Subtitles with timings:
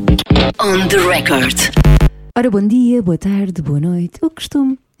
[0.00, 1.56] On the record.
[2.36, 4.18] Ora, bom dia, boa tarde, boa noite.
[4.20, 4.78] O costume.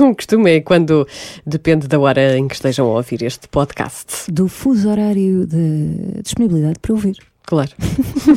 [0.00, 1.06] o costume é quando
[1.46, 4.28] depende da hora em que estejam a ouvir este podcast.
[4.32, 7.16] Do fuso horário de disponibilidade para ouvir.
[7.44, 7.70] Claro.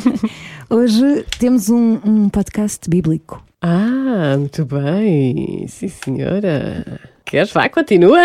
[0.70, 3.44] Hoje temos um, um podcast bíblico.
[3.60, 5.66] Ah, muito bem.
[5.66, 7.00] Sim, senhora.
[7.24, 7.50] Queres?
[7.50, 8.20] Vai, continua.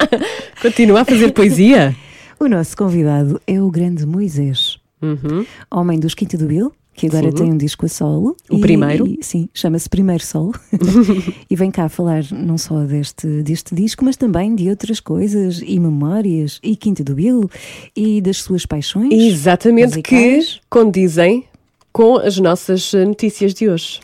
[0.62, 1.94] continua a fazer poesia.
[2.40, 5.44] O nosso convidado é o grande Moisés, Uhum.
[5.70, 8.36] homem dos Quinta do Bill, que agora tem um disco a solo.
[8.50, 9.06] O E- primeiro?
[9.06, 10.54] e- sim, chama-se Primeiro Solo.
[11.50, 15.78] e vem cá falar não só deste, deste disco, mas também de outras coisas e
[15.78, 17.50] memórias e Quinta do Bill
[17.94, 19.12] e das suas paixões.
[19.12, 20.60] Exatamente, que musicais.
[20.70, 21.44] condizem
[21.92, 24.00] com as nossas notícias de hoje.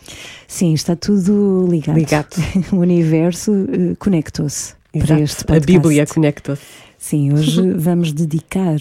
[0.48, 1.96] Sim, está tudo ligado.
[1.98, 2.36] Ligado.
[2.72, 5.66] o universo eh, conectou-se para este A podcast.
[5.66, 6.62] Bíblia conecta-se.
[6.98, 8.76] Sim, hoje vamos dedicar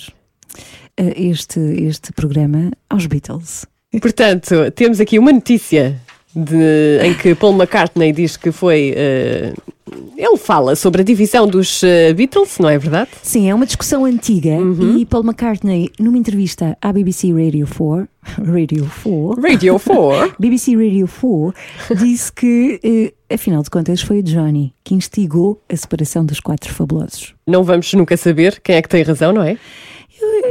[0.97, 3.65] eh, este, este programa aos Beatles.
[3.99, 5.99] Portanto, temos aqui uma notícia
[6.33, 8.93] de- em que Paul McCartney diz que foi.
[8.95, 9.53] eh,
[10.15, 13.09] ele fala sobre a divisão dos eh, Beatles, não é verdade?
[13.21, 14.97] Sim, é uma discussão antiga Uhum.
[14.97, 18.07] e Paul McCartney, numa entrevista à BBC Radio 4,
[18.49, 20.35] Radio 4, Radio 4.
[20.39, 21.53] BBC Radio 4,
[21.97, 26.71] disse que, eh, afinal de contas, foi o Johnny que instigou a separação dos quatro
[26.73, 27.33] fabulosos.
[27.45, 29.57] Não vamos nunca saber quem é que tem razão, não é?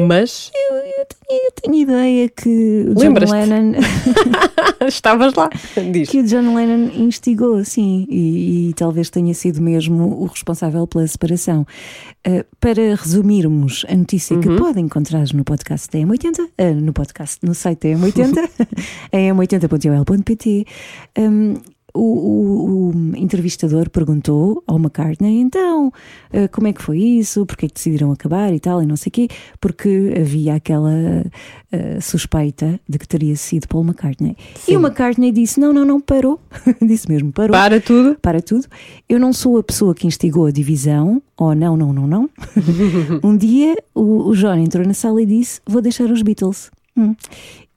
[0.06, 3.12] Mas Eu, eu tenho, eu tenho ideia que o John?
[3.14, 3.72] Lennon
[4.86, 5.50] estavas lá.
[5.92, 6.08] Diz.
[6.08, 11.06] que o John Lennon instigou, assim, e, e talvez tenha sido mesmo o responsável pela
[11.06, 11.66] separação.
[12.26, 14.42] Uh, para resumirmos a notícia Uhum.
[14.42, 18.50] que podem encontrar no podcast da M80, uh, no podcast, no site da M80,
[19.12, 20.66] em m80.ol.pt,
[21.18, 21.54] um,
[21.94, 27.66] o, o- o entrevistador perguntou ao McCartney então uh, como é que foi isso, porque
[27.66, 29.28] é que decidiram acabar e tal, e não sei o quê,
[29.60, 34.36] porque havia aquela uh, suspeita de que teria sido Paul McCartney.
[34.68, 36.40] E o McCartney disse: não, não, não, parou.
[36.80, 37.52] disse mesmo, parou.
[37.52, 38.16] Para tudo.
[38.20, 38.66] Para tudo.
[39.08, 41.22] Eu não sou a pessoa que instigou a divisão.
[41.38, 42.30] Oh, não, não, não, não.
[43.24, 46.70] um dia o, o John entrou na sala e disse: Vou deixar os Beatles.
[46.96, 47.14] Hum.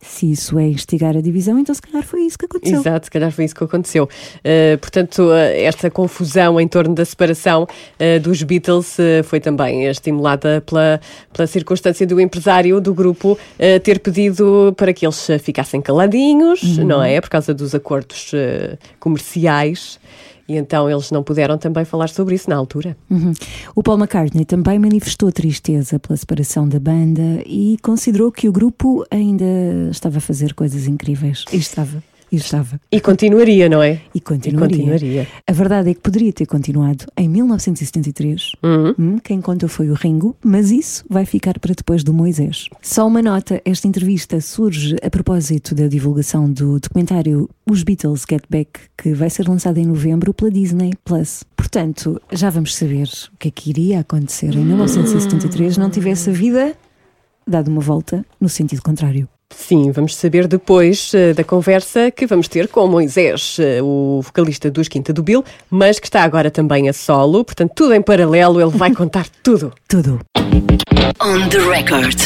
[0.03, 2.80] Se isso é instigar a divisão, então se calhar foi isso que aconteceu.
[2.80, 4.03] Exato, se calhar foi isso que aconteceu.
[4.03, 10.62] Uh, portanto, uh, esta confusão em torno da separação uh, dos Beatles foi também estimulada
[10.66, 11.00] pela,
[11.31, 13.38] pela circunstância do empresário do grupo
[13.84, 17.19] ter pedido para que eles ficassem caladinhos, não é?
[17.22, 18.31] Por causa dos acordos
[19.00, 20.00] comerciais.
[20.48, 22.98] E então eles não puderam também falar sobre isso na altura.
[23.09, 23.34] Uhum.
[23.76, 29.06] O Paul McCartney também manifestou tristeza pela separação da banda e considerou que o grupo
[29.09, 29.46] ainda
[29.90, 31.46] estava a fazer coisas incríveis.
[31.52, 32.04] E estava.
[32.33, 32.81] E estava.
[32.91, 34.01] E continuaria, não é?
[34.16, 34.75] E continuaria.
[34.75, 35.27] E continuaria.
[35.45, 38.53] A verdade é que poderia ter continuado em 1973.
[38.63, 38.95] Uhum.
[38.97, 42.69] Hum, quem conta foi o Ringo, mas isso vai ficar para depois do Moisés.
[42.81, 48.45] Só uma nota: esta entrevista surge a propósito da divulgação do documentário Os Beatles Get
[48.50, 51.44] Back, que vai ser lançado em novembro pela Disney Plus.
[51.55, 56.33] Portanto, já vamos saber o que é que iria acontecer em 1973 não tivesse a
[56.33, 56.75] vida
[57.47, 59.29] dado uma volta no sentido contrário.
[59.56, 64.69] Sim, vamos saber depois eh, da conversa que vamos ter com Moisés, eh, o vocalista
[64.69, 68.59] dos Quinta do Bill, mas que está agora também a solo, portanto, tudo em paralelo,
[68.59, 69.74] ele vai contar tudo.
[69.88, 70.19] Tudo.
[71.22, 72.19] On the record.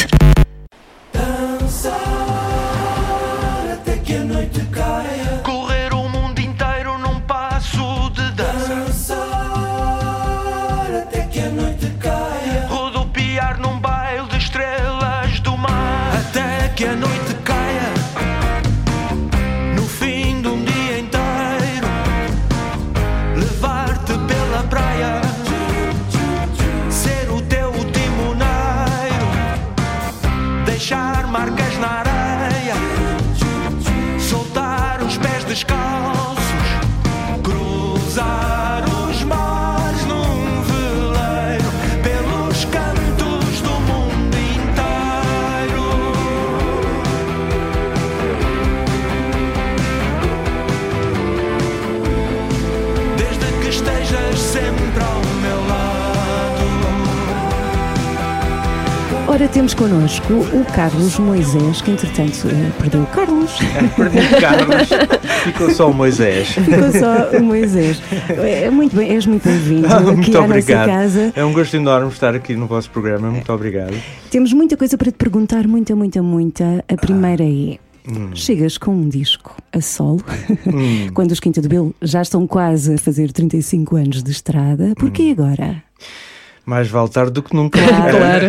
[3.72, 5.07] até que a noite caia.
[59.40, 63.56] Ora, temos connosco o Carlos Moisés, que entretanto eh, perdeu o Carlos.
[63.94, 64.88] Perdi o Carlos,
[65.44, 66.48] ficou só o Moisés.
[66.48, 68.02] Ficou só o Moisés.
[68.30, 70.88] É, muito bem, és muito bem-vindo Ah, aqui muito à obrigado.
[70.88, 71.32] nossa casa.
[71.36, 73.30] É um gosto enorme estar aqui no vosso programa.
[73.30, 73.94] Muito obrigado.
[74.28, 76.84] Temos muita coisa para te perguntar, muita, muita, muita.
[76.88, 77.78] A primeira é.
[78.10, 78.30] Hum.
[78.34, 80.20] Chegas com um disco a solo,
[80.66, 81.10] Hum.
[81.14, 85.24] quando os Quinta do Bill já estão quase a fazer 35 anos de estrada, porquê
[85.24, 85.32] Hum.
[85.32, 85.82] agora?
[86.68, 87.78] Mais vale tarde do que nunca.
[87.78, 88.48] Claro.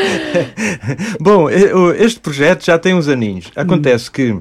[1.20, 3.50] Bom, este projeto já tem uns aninhos.
[3.54, 4.38] Acontece que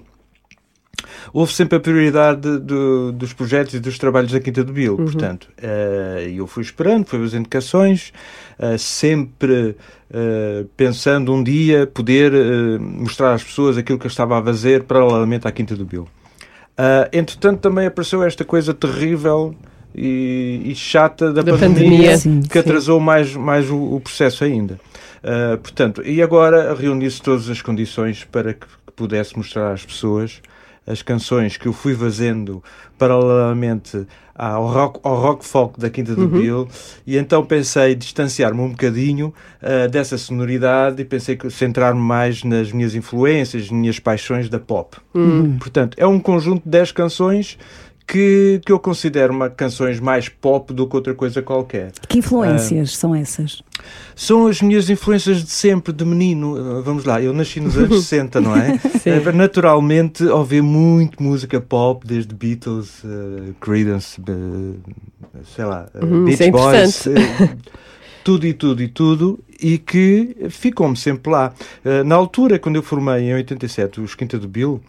[1.33, 4.95] houve sempre a prioridade do- dos projetos e dos trabalhos da Quinta do Bill.
[4.95, 8.13] Portanto, eh, eu fui esperando, fui fazendo indicações,
[8.57, 9.75] eh, sempre
[10.13, 12.31] eh, pensando um dia poder
[12.79, 16.07] mostrar às pessoas aquilo que eu estava a fazer paralelamente à Quinta do Bill.
[16.77, 19.53] Ah, entretanto, também apareceu esta coisa terrível
[19.95, 22.17] e, e chata da, Da pandemia, pandemia.
[22.17, 24.79] Sim, que atrasou mais, mais o, o processo ainda.
[25.23, 30.41] Ah, portanto, e agora reuni-se todas as condições para que, que pudesse mostrar às pessoas
[30.85, 32.61] as canções que eu fui fazendo
[32.97, 34.05] paralelamente
[34.35, 36.67] ao rock, ao rock folk da Quinta do Bill
[37.07, 42.73] e então pensei distanciar-me um bocadinho ah, dessa sonoridade e pensei que centrar-me mais nas
[42.73, 44.97] minhas influências, nas minhas paixões da pop.
[45.57, 47.57] Portanto, é um conjunto de 10 canções
[48.05, 51.91] que, que eu considero uma, canções mais pop do que outra coisa qualquer.
[52.07, 53.63] Que influências são essas?
[54.15, 56.55] São as minhas influências de sempre, de menino.
[56.55, 58.77] Uh, Vamos lá, eu nasci nos anos 60, não é?
[58.77, 59.09] Sim.
[59.09, 64.75] Eh, Naturalmente, ouvi muito música pop, desde Beatles, uh, Creedence, uh,
[65.55, 67.11] sei lá, uh, Uhum, Beach é Boys, uh,
[68.23, 71.53] tudo e tudo e tudo, e que ficou-me sempre lá.
[71.83, 74.81] Uh, na altura, quando eu formei em 87 os Quinta do Bill,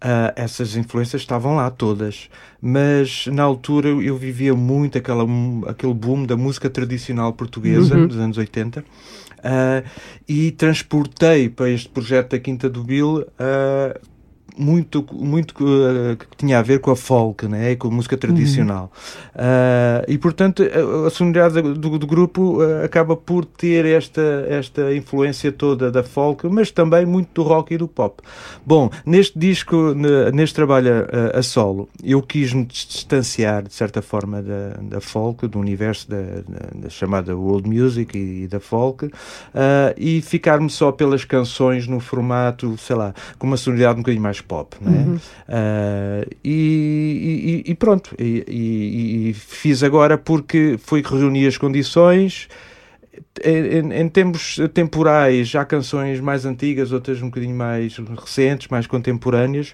[0.00, 2.30] ah, essas influências estavam lá todas,
[2.60, 5.24] mas na altura eu vivia muito aquela,
[5.66, 8.84] aquele boom da música tradicional portuguesa dos anos 80
[9.42, 9.82] ah,
[10.28, 13.98] e transportei para este projeto da Quinta do Bill ah,
[14.58, 17.76] muito, muito ah, que tinha a ver com a folk, né?
[17.76, 18.90] com a música tradicional.
[19.34, 24.94] Ah, e portanto a, a sonoridade do, do grupo ah, acaba por ter esta, esta
[24.94, 28.22] influência toda da folk, mas também muito do rock e do pop.
[28.66, 34.02] Bom, neste disco, ne- neste trabalho a, a solo, eu quis me distanciar de certa
[34.02, 39.10] forma da, da folk, do universo da, da- da chamada world music e, da folk,
[39.96, 44.40] e ficar-me só pelas canções no formato, sei lá, com uma sonoridade um bocadinho mais
[44.48, 45.18] pop, não é?
[45.48, 52.48] Ah, e, e- e pronto, e, e- fiz agora porque foi que reuni as condições.
[53.44, 59.72] Em, em- termos temporais, há canções mais antigas, outras um bocadinho mais recentes, mais contemporâneas,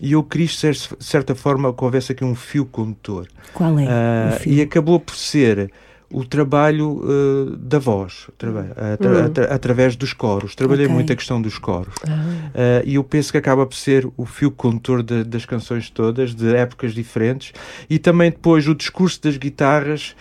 [0.00, 3.26] e eu quis, de cer- certa forma, que houvesse aqui um fio condutor.
[3.54, 3.84] Qual é?
[3.84, 4.52] O fio?
[4.52, 5.70] e acabou por ser
[6.12, 10.54] o trabalho ah, da voz, o trabalho, atra- atra- através dos coros.
[10.54, 10.94] Trabalhei Ok.
[10.94, 11.94] muito a questão dos coros.
[12.06, 16.34] Ah, e eu penso que acaba por ser o fio condutor de- das canções todas,
[16.34, 17.52] de épocas diferentes,
[17.90, 20.14] e também depois o discurso das guitarras.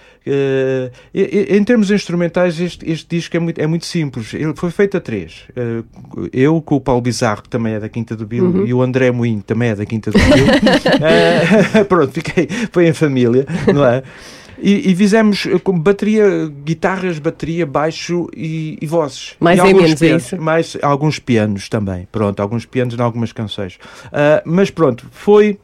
[1.13, 4.33] e- em termos instrumentais, este, este disco é muito, é muito simples.
[4.33, 5.43] Ele foi feito a três.
[6.33, 9.11] Eu, com o Paulo Bizarro, que também é da Quinta do Bill, e o André
[9.11, 10.47] Moinho, também é da Quinta do Bill.
[11.77, 14.01] Ah, pronto, fiquei, foi em família, não é?
[14.61, 19.35] E, e fizemos eh, com bateria, guitarras, bateria, baixo e, e vozes.
[19.39, 20.41] Mais e alguns menos, é pianos, isso?
[20.41, 22.07] Mais alguns pianos também.
[22.11, 23.77] Pronto, alguns pianos em algumas canções.
[24.11, 25.59] Ah, mas pronto, foi.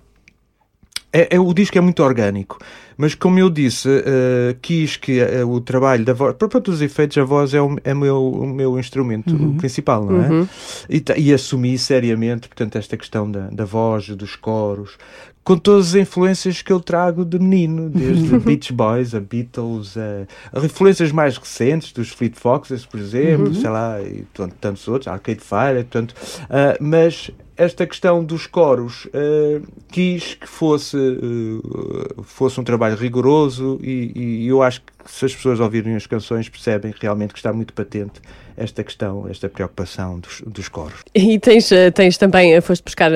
[1.14, 2.58] É, é- o disco é muito orgânico,
[2.98, 6.82] mas como eu disse, eh, quis que eh, o trabalho da voz, para todos os
[6.82, 10.48] efeitos, a voz é o, é meu, o meu instrumento principal, não é?
[10.90, 14.98] E, ta- e assumi seriamente, portanto, esta questão da, da voz, dos coros,
[15.44, 20.28] com todas as influências que eu trago de menino, desde Beach Boys, a Beatles, a,
[20.60, 25.08] a influências mais recentes dos Fleet Foxes, por exemplo, sei lá, e tanto- tantos outros,
[25.08, 26.14] Arcade Fire, portanto,
[26.50, 29.62] ah, mas esta questão dos coros ah,
[29.92, 34.12] quis que fosse, ah, fosse um trabalho rigoroso e,
[34.44, 37.74] e eu acho que se as pessoas ouvirem as canções percebem realmente que está muito
[37.74, 38.22] patente
[38.56, 41.00] esta questão, esta preocupação dos, dos coros.
[41.16, 43.12] E tens, tens também, foste buscar,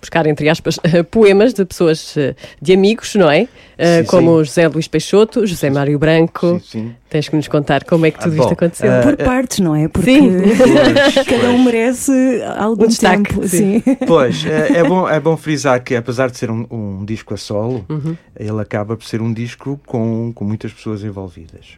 [0.00, 3.48] buscar entre aspas, eh, poemas de pessoas, eh, de amigos, não é?
[3.76, 4.44] Eh, Sim, como sim.
[4.44, 6.60] José Luís Peixoto, José Mário Branco.
[6.60, 6.94] Sim, sim.
[7.10, 8.90] Tens que nos contar como é que tudo Ah, isto bom, aconteceu.
[8.92, 9.88] eh, Por partes, não é?
[9.88, 10.30] Porque Sim.
[10.58, 12.12] Pois, cada um merece
[12.58, 13.48] algum Um destaque, tempo.
[13.48, 13.80] sim.
[13.80, 13.94] Sim.
[14.06, 17.36] Pois, é, é bom, é bom frisar que apesar de ser um, um disco a
[17.38, 18.14] solo, Uhum.
[18.38, 21.76] ele acaba por ser um disco com, com muitas pessoas envolvidas.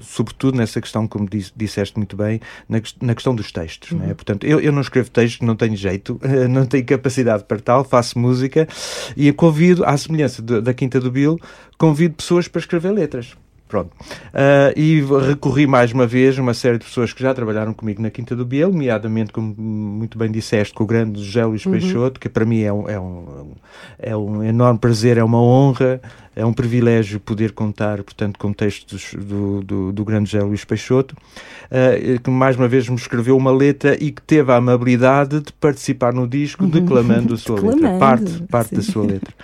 [0.00, 3.90] Sobretudo nessa questão, como disse- disseste muito bem, na, na questão dos textos.
[3.92, 3.98] Uhum.
[3.98, 4.14] Não é?
[4.14, 8.18] Portanto, eu, eu não escrevo textos, não tenho jeito, não tenho capacidade para tal, faço
[8.18, 8.66] música
[9.16, 11.38] e convido, à semelhança da Quinta do Bill,
[11.76, 13.36] convido pessoas para escrever letras.
[13.68, 13.90] Pronto.
[14.32, 18.00] Ah, e recorri mais uma vez a uma série de pessoas que já trabalharam comigo
[18.00, 22.18] na Quinta do Biel, nomeadamente, como muito bem disseste, com o grande José Luís Peixoto,
[22.18, 23.52] que para mim é um, é, um,
[23.98, 26.00] é um enorme prazer, é uma honra,
[26.38, 31.16] é um privilégio poder contar, portanto, com textos do, do, do grande José Luís Peixoto,
[31.70, 35.52] ah, que mais uma vez me escreveu uma letra e que teve a amabilidade de
[35.52, 39.34] participar no disco declamando a sua letra, Declamando, parte, parte da sua letra.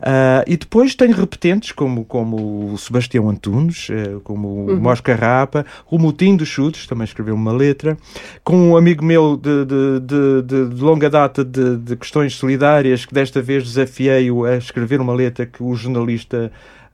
[0.00, 5.64] Ah, e depois tenho repetentes como, como o Sebastião Antunes, eh, como o Mosca Rapa,
[5.90, 7.96] o Mutim dos Chutes, também escreveu uma letra,
[8.42, 13.06] com um amigo meu de, de- de- de- de longa data de, de questões solidárias,
[13.06, 16.41] que desta vez desafiei-o a escrever uma letra que o jornalista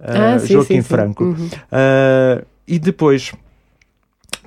[0.00, 0.82] ah, Ah, sim, Joaquim sim.
[0.82, 1.24] Franco.
[1.24, 1.48] Uhum.
[1.70, 3.32] Ah, e depois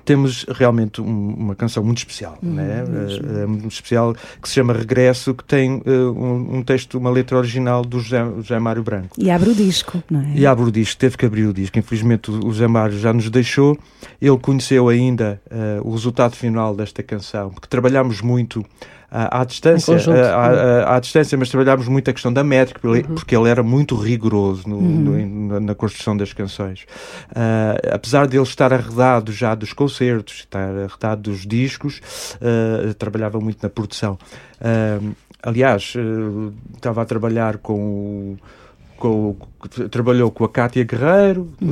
[0.03, 2.83] temos realmente um- uma canção muito especial, né?
[2.87, 7.09] Ah, ah, muito especial que se chama Regresso, que tem ah, um, um texto, uma
[7.09, 9.09] letra original do José, José Mário Branco.
[9.17, 10.33] E abre o disco, não é?
[10.35, 11.77] E abre o disco, teve que abrir o disco.
[11.77, 13.77] Infelizmente o José Mário já nos deixou.
[14.19, 18.65] Ele conheceu ainda ah, o resultado final desta canção, porque trabalhámos muito
[19.11, 20.17] ah, à distância, Em conjunto.
[20.17, 20.47] ah, à,
[20.93, 23.95] à- à distância, mas trabalhámos muito a questão da métrica, porque ele- ele era muito
[23.95, 26.85] rigoroso no- no- na- construção das canções.
[27.35, 32.01] Ah, apesar de ele estar arredado já dos concertos, estar arredado dos discos,
[32.41, 34.17] ah, trabalhava muito na produção.
[34.61, 34.99] Ah,
[35.43, 38.37] aliás, ah, estava a trabalhar com o
[38.97, 39.35] com,
[39.89, 41.65] trabalhou com a Cátia Guerreiro, uh,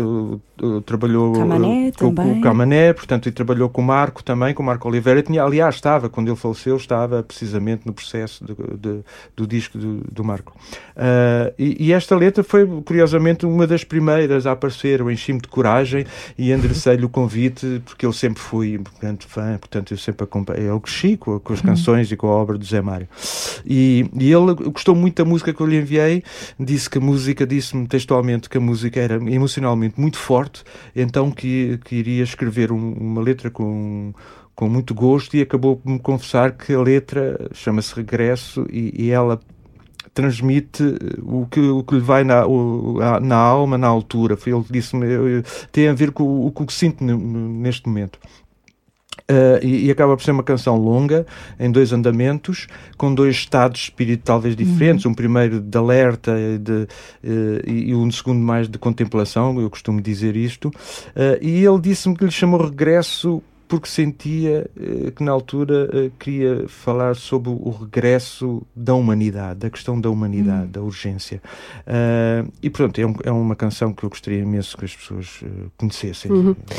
[0.00, 0.40] uh, uh,
[0.84, 4.62] trabalhou uh, Camané com, com o Camané, portanto, e trabalhou com o Marco também, com
[4.62, 5.22] o Marco Oliveira.
[5.22, 9.00] Tinha, aliás, estava, quando ele faleceu, estava precisamente no processo de- de-
[9.36, 10.56] do disco do, do Marco.
[10.96, 15.00] Uh, e, e esta letra foi, curiosamente, uma das primeiras a aparecer.
[15.00, 16.04] Eu enchi-me de coragem
[16.38, 20.68] e enderecei-lhe o convite, porque eu sempre fui um grande fã, portanto, eu sempre acompanhei.
[20.68, 23.08] Eu cresci com, com as canções e com a obra do Zé Mário.
[23.64, 26.22] E, e ele gostou muito da música que eu lhe enviei,
[26.58, 30.51] disse que a música, disse-me textualmente que a música era emocionalmente muito forte,
[30.94, 34.12] então que, que iria escrever um- uma letra com,
[34.54, 39.10] com muito gosto e acabou por me confessar que a letra chama-se Regresso e, e
[39.10, 39.40] ela
[40.14, 40.82] transmite
[41.22, 44.36] o que, o que lhe vai na, o- na alma, na altura.
[44.46, 45.06] Ele disse-me,
[45.70, 48.18] tem a ver com o, com o que sinto ne- neste momento.
[49.30, 51.26] Uh, e, e acaba por ser uma canção longa,
[51.60, 52.66] em dois andamentos,
[52.96, 55.06] com dois estados de espírito talvez diferentes.
[55.06, 56.88] Um primeiro de alerta e, de,
[57.66, 60.68] e, e um segundo mais de contemplação, eu costumo dizer isto.
[60.68, 63.42] Uh, e ele disse-me que lhe chamou regresso
[63.72, 69.70] porque sentia eh, que na altura eh, queria falar sobre o regresso da humanidade, da
[69.70, 71.40] questão da humanidade, da urgência.
[71.86, 75.40] Uh, e pronto, é, um- é uma canção que eu gostaria imenso que as pessoas
[75.78, 76.30] conhecessem,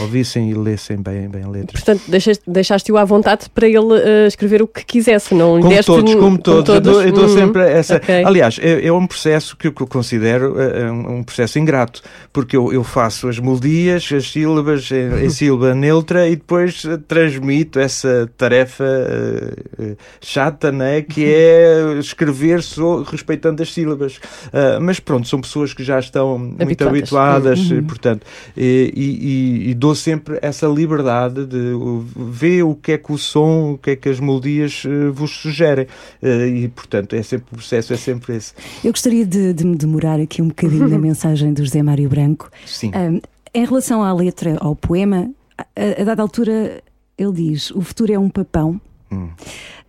[0.01, 1.71] ouvissem e lessem bem, bem a letra.
[1.73, 5.87] Portanto, deixaste- deixaste-o à vontade para ele eh, escrever o que quisesse, não Como deste
[5.87, 6.75] todos, um- como todos.
[6.75, 7.29] Eu dou, eu dou Uhum.
[7.35, 7.95] sempre essa.
[7.95, 8.23] Ok.
[8.23, 12.71] Aliás, é, é um processo que eu considero é um, um processo ingrato, porque eu,
[12.71, 18.83] eu faço as melodias, as sílabas em, em sílaba neutra e depois transmito essa tarefa
[18.85, 24.19] eh, chata, né, que é escrever só respeitando as sílabas.
[24.51, 26.89] Ah, mas pronto, são pessoas que já estão muito Habituadas.
[26.99, 27.83] habituadas, Uhum.
[27.83, 28.25] portanto,
[28.55, 33.17] e, e- e dou sempre essa liberdade de uh, ver o que é que o
[33.17, 35.87] som, o que é que as melodias vos sugerem.
[36.21, 38.53] E, portanto, é sempre o processo, é sempre esse.
[38.83, 42.49] Eu gostaria de, de me demorar aqui um bocadinho na mensagem do José Mário Branco.
[42.65, 42.91] Sim.
[42.93, 43.19] Ahm,
[43.53, 45.29] em relação à letra, ao poema,
[45.75, 46.81] a, a dada altura
[47.17, 48.79] ele diz: o futuro é um papão
[49.11, 49.29] Hum.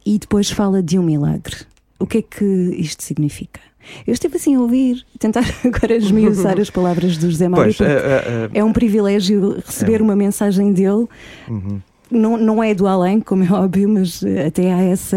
[0.04, 1.56] e depois fala de um milagre.
[1.98, 2.44] O que é que
[2.78, 3.60] isto significa?
[4.06, 7.74] Eu estive assim a ouvir, tentar agora esmiuçar as palavras do José Mário.
[7.76, 10.02] Pois, eh, eh, é um privilégio receber É.
[10.02, 11.06] uma mensagem dele.
[11.48, 11.80] uhum.
[12.10, 15.16] Não, não é do além, como é óbvio, mas eh, até há essa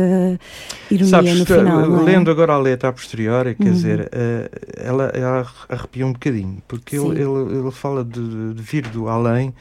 [0.90, 2.00] ironia Sabes, no que, final.
[2.00, 2.04] é?
[2.04, 3.74] lendo agora a letra a posteriori, quer Uhum.
[3.74, 8.88] dizer, eh, ela, ela arrepia um bocadinho, porque ele, ele, ele fala de, de vir
[8.88, 9.54] do além, eh,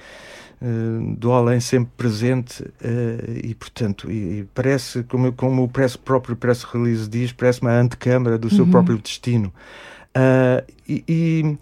[1.16, 6.34] do além sempre presente, eh, e portanto, e, e parece, como, como o press, próprio
[6.36, 8.70] press release diz, parece uma antecâmara do seu Uhum.
[8.70, 9.52] próprio destino.
[10.14, 11.56] Ah, e, e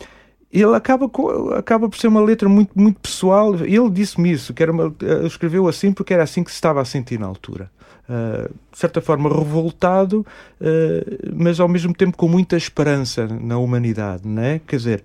[0.63, 3.57] ele acaba, com, acaba por ser uma letra muito, muito pessoal.
[3.57, 6.81] Ele disse-me isso, que era uma, eh, escreveu assim porque era assim que se estava
[6.81, 7.71] a sentir na altura.
[8.07, 10.27] Uh, de certa forma revoltado,
[10.61, 14.61] uh, mas ao mesmo tempo com muita esperança na humanidade, né?
[14.67, 15.05] Quer dizer,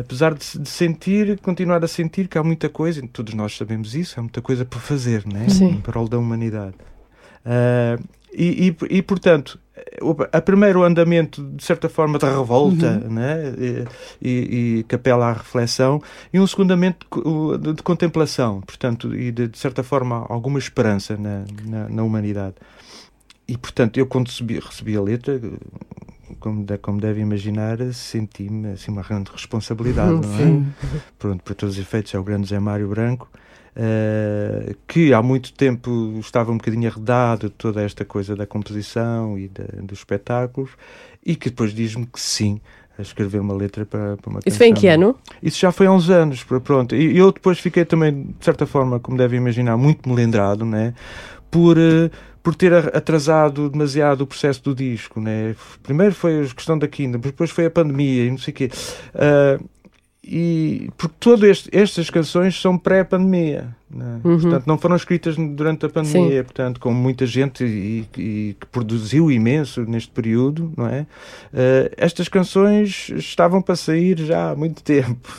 [0.00, 4.18] apesar de, de sentir, continuar a sentir que há muita coisa, todos nós sabemos isso,
[4.18, 5.48] há muita coisa para fazer, né?
[5.48, 5.70] Sim.
[5.70, 6.74] Em prol da humanidade.
[7.44, 8.02] Uh,
[8.32, 9.58] e, e, e, portanto,
[10.02, 13.54] o- a primeiro andamento, de certa forma, da revolta, né?
[13.58, 13.86] e,
[14.20, 16.02] e, e que apela à reflexão,
[16.32, 17.06] e um segundo andamento
[17.58, 22.56] de, de contemplação, portanto, e de, de certa forma, alguma esperança na, na, na humanidade.
[23.46, 25.40] E, portanto, eu quando recebi, recebi a letra,
[26.36, 30.38] como, de, como deve imaginar, senti-me assim, uma grande responsabilidade, não é?
[30.38, 30.66] Sim.
[31.18, 33.28] Pronto, para todos os efeitos, é o grande Zé Mário Branco,
[33.76, 39.38] eh, que há muito tempo estava um bocadinho arredado de toda esta coisa da composição
[39.38, 40.70] e da- dos espetáculos,
[41.24, 42.60] e que depois diz-me que sim,
[42.98, 45.14] a escrever uma letra para, para uma Isso foi em que ano?
[45.40, 46.96] Isso já foi há uns anos, pr- pronto.
[46.96, 50.94] E eu depois fiquei também, de certa forma, como deve imaginar, muito melindrado, né?
[51.50, 52.10] Por, eh,
[52.48, 55.54] por ter atrasado demasiado o processo do disco, né?
[55.82, 58.70] Primeiro foi a questão da Kingdom, depois foi a pandemia e não sei o quê.
[59.14, 59.58] Ah,
[60.24, 64.18] e porque todas estas canções são pré-pandemia, não é?
[64.20, 69.30] portanto não foram escritas durante a pandemia, portanto como muita gente e, e que produziu
[69.30, 71.06] imenso neste período, não é?
[71.52, 75.28] Eh, estas canções estavam para sair já há muito tempo,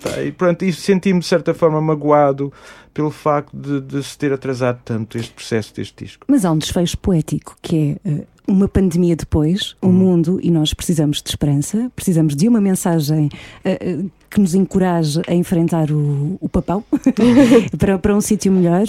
[0.00, 2.52] Tá, e pronto, e senti-me de certa forma magoado
[2.92, 6.24] pelo facto de, de se ter atrasado tanto este processo deste disco.
[6.28, 10.72] Mas há um desfecho poético que é eh, uma pandemia depois, o mundo e nós
[10.72, 13.28] precisamos de esperança, precisamos de uma mensagem
[13.64, 16.82] eh, que nos encoraje a enfrentar o, o papão
[17.78, 18.84] para, para um sítio melhor.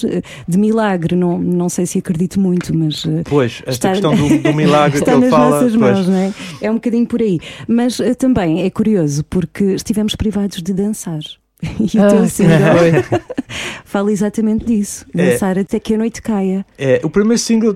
[0.48, 3.06] De milagre, não, não sei se acredito muito, mas.
[3.06, 5.50] eh, Pois, esta Está- questão do, do milagre que Está ele nas fala.
[5.50, 6.34] nossas pois, mãos, não é?
[6.62, 7.40] É um bocadinho por aí.
[7.68, 11.20] Mas eh, também é curioso porque estivemos privados de dançar.
[11.80, 13.04] E o teu single
[13.86, 15.06] fala exatamente disso.
[15.16, 15.32] É.
[15.32, 16.66] Dançar até que a noite caia.
[16.78, 17.76] É, o primeiro single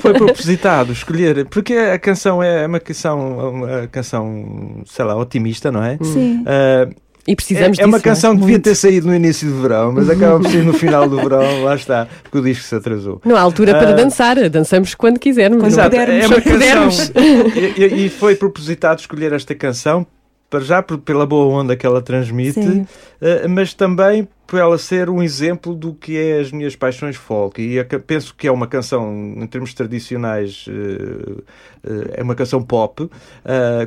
[0.00, 5.82] foi propositado escolher, porque a canção é uma canção, uma canção, sei lá, otimista, não
[5.82, 5.96] é?
[6.02, 6.42] Sim.
[6.46, 6.88] Ah,
[7.28, 8.64] E precisamos é, é uma disso, canção que devia Muito.
[8.64, 11.74] ter saído no início do verão, mas acaba por sair no final do verão, lá
[11.74, 13.20] está, porque o disco se atrasou.
[13.24, 13.94] Não há altura para Ah.
[13.94, 15.60] dançar, dançamos quando quisermos.
[15.60, 15.84] Quando é?
[15.88, 16.20] Pudermos.
[16.20, 17.16] é uma canção.
[17.76, 20.06] E, e- e foi propositado escolher esta canção,
[20.48, 22.86] para já pela boa onda que ela transmite, Sim.
[23.20, 27.60] eh, mas também por ela ser um exemplo do que é as minhas paixões folk.
[27.60, 31.42] E penso que é uma canção, em termos tradicionais, eh,
[31.84, 33.10] eh, é uma canção pop,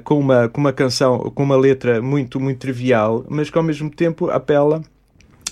[0.04, 3.90] com, uma, com uma canção, com uma letra muito, muito trivial, mas que ao mesmo
[3.90, 4.82] tempo apela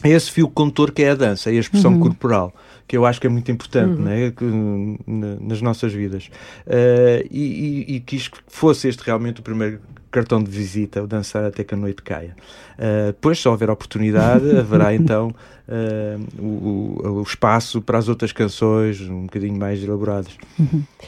[0.03, 2.53] a esse fio condutor que é a dança, e a expressão corporal,
[2.87, 6.29] que eu acho que é muito importante né, que, na- nas nossas vidas.
[6.67, 9.79] Eh, e, e, e quis que fosse este realmente o primeiro
[10.17, 12.35] cartão de visita, o dançar até que a noite caia.
[12.77, 15.33] Eh, depois, se houver oportunidade, haverá então
[15.69, 20.31] eh, o, o- espaço para as outras canções um bocadinho mais elaboradas.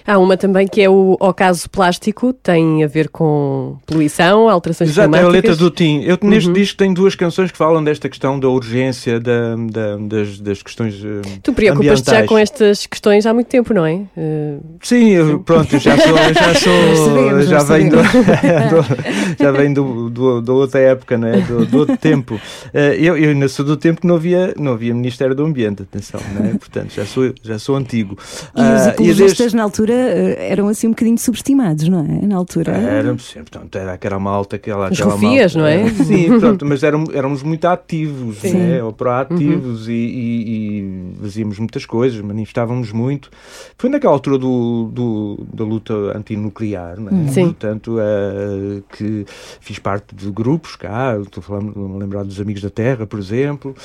[0.05, 5.15] Há uma também que é o Ocaso Plástico, tem a ver com poluição, alterações Exato,
[5.15, 5.49] é a climáticas.
[5.51, 6.01] letra do Tim.
[6.03, 6.53] Eu neste Uhum.
[6.53, 10.95] disco tenho duas canções que falam desta questão da urgência da, da- das, das questões
[11.03, 14.01] eh, Tu preocupas-te já com estas questões há muito tempo, não é?
[14.17, 20.10] Eh, Sim, eu, pronto, já sou, já sou, já venho, do, do- já venho do,
[20.10, 21.39] do, da outra época, né?
[21.47, 22.39] do, do outro tempo.
[22.73, 25.83] Eh, Eu, eu ainda sou do tempo que não havia, não havia Ministério do Ambiente,
[25.83, 26.55] atenção, né?
[26.59, 28.17] portanto já sou, já sou antigo.
[28.55, 32.25] E os Ah, ecologistas desde- na altura eh, eram assim um bocadinho subestimados, não é?
[32.25, 32.71] Na altura.
[32.71, 35.59] Era, sim, portanto, era aquela malta, aquela, Os aquela rufias, malta.
[35.77, 35.89] não é?
[36.03, 38.81] Sim, pronto, mas éramos, éramos muito ativos, né?
[38.83, 43.29] ou proativos e, e, e fazíamos muitas coisas, manifestávamos muito.
[43.77, 47.27] Foi naquela altura do, do- da luta antinuclear, não é?
[47.31, 47.45] Sim.
[47.45, 49.25] Portanto, eh, que
[49.59, 53.75] fiz parte de grupos cá, estou falando, a lembrar dos Amigos da Terra, por exemplo,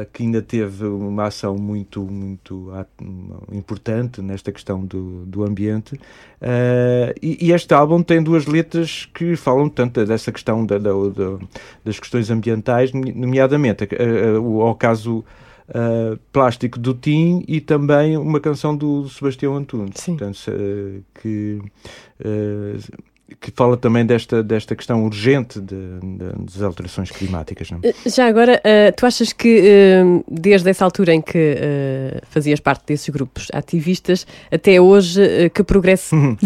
[0.00, 2.72] ah, que ainda teve uma ação muito, muito
[3.52, 5.98] importante nesta questão do, do ambiente.
[6.40, 10.90] Ah, e, e este álbum tem duas letras que falam tanto dessa questão da- da-
[10.92, 11.38] da-
[11.84, 15.24] das questões ambientais, nomeadamente ah, o ao caso
[15.74, 20.16] ah, plástico do Tim e também uma canção do Sebastião Antunes, Sim.
[20.16, 21.60] portanto, eh, que
[22.24, 22.76] eh,
[23.40, 27.70] que fala também desta, desta questão urgente de- de- das alterações climáticas.
[27.70, 27.80] Não?
[27.82, 27.92] é?
[28.08, 32.84] Já agora, eh, tu achas que eh, desde essa altura em que eh, fazias parte
[32.86, 36.16] desses grupos ativistas até hoje, eh, que progresso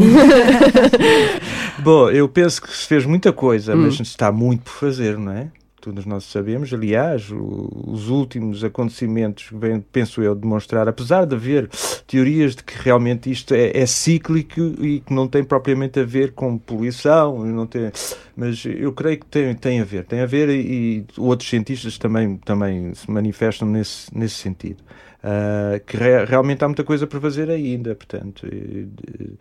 [1.83, 3.83] Bom, eu penso que se fez muita coisa, Hum.
[3.83, 5.49] mas está muito por fazer, não é?
[5.83, 6.73] Todos nós sabemos.
[6.73, 11.69] Aliás, o- os últimos acontecimentos, bem, penso eu, demonstrar, apesar de haver
[12.07, 16.33] teorias de que realmente isto é, é cíclico e que não tem propriamente a ver
[16.33, 17.91] com poluição, não tem,
[18.37, 20.05] mas eu creio que tem, tem a ver.
[20.05, 24.83] Tem a ver e, e outros cientistas também, também se manifestam nesse, nesse sentido.
[25.23, 28.47] Ah, que re- realmente há muita coisa para fazer ainda, portanto.
[28.47, 29.33] e- de-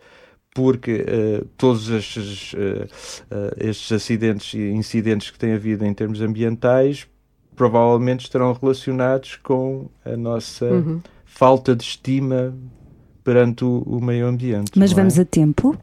[0.54, 2.86] porque eh, todos estes, eh,
[3.58, 7.06] estes acidentes e incidentes que têm havido em termos ambientais
[7.56, 11.00] provavelmente estarão relacionados com a nossa Uhum.
[11.24, 12.54] falta de estima
[13.24, 14.72] perante o, o meio ambiente.
[14.76, 15.22] Mas não vamos é?
[15.22, 15.76] a tempo?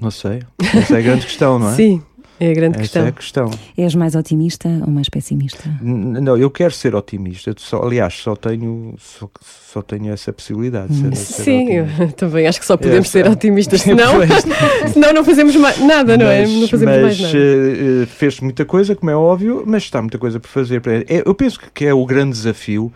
[0.00, 0.42] Não sei.
[0.74, 1.74] Essa é a grande questão, não é?
[1.74, 2.02] Sim,
[2.40, 3.04] é a grande Essa questão.
[3.04, 3.50] é a questão.
[3.76, 5.68] És mais otimista ou mais pessimista?
[5.82, 7.54] N- Não, eu quero ser otimista.
[7.58, 9.28] Só, aliás, só tenho, só,
[9.72, 12.02] só tenho essa possibilidade de ser, ser Sim, otimista.
[12.04, 14.14] eu também acho que só podemos É, ser otimistas, senão,
[14.92, 16.46] senão não fazemos mais nada, não é?
[16.46, 17.36] Não fazemos mas, mais nada.
[17.36, 20.80] eh, eh, fez muita coisa, como é óbvio, mas está muita coisa por fazer.
[21.08, 22.90] É, Eu penso que é o grande desafio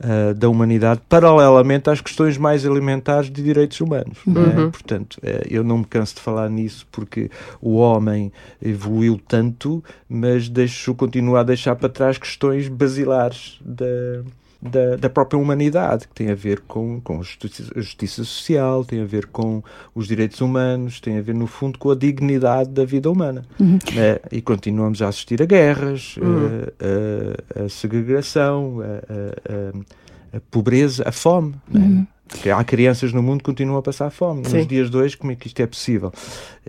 [0.00, 4.18] ah, da humanidade, paralelamente às questões mais elementares de direitos humanos.
[4.26, 4.60] é?
[4.60, 4.70] Uhum.
[4.70, 7.28] Portanto, eh, eu não me canso de falar nisso porque
[7.60, 8.32] o homem
[8.62, 14.22] evoluiu tanto, mas deixo, continua a deixar para trás questões basilares da,
[14.60, 19.00] da, da própria humanidade, que tem a ver com, com a justiça, justiça social, tem
[19.00, 19.62] a ver com
[19.94, 23.44] os direitos humanos, tem a ver, no fundo, com a dignidade da vida humana.
[23.60, 24.18] né?
[24.32, 31.54] E continuamos a assistir a guerras, a, a- a segregação, a, a- pobreza, a fome.
[31.68, 32.06] né?
[32.26, 34.46] Porque há crianças no mundo que continuam a passar fome.
[34.46, 34.58] Sim.
[34.58, 36.12] Nos dias de hoje, como é que isto é possível?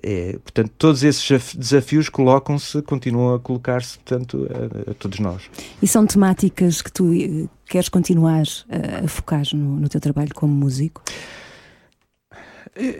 [0.01, 4.47] É, portanto, todos esses desaf- desafios colocam-se, continuam a colocar-se, portanto,
[4.87, 5.49] a, a todos nós.
[5.81, 10.33] E são temáticas que tu eh, queres continuar eh, a focar no, no teu trabalho
[10.33, 11.01] como músico?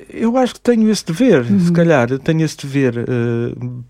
[0.09, 3.05] Eu acho que tenho esse dever, se calhar, tenho esse dever, eh,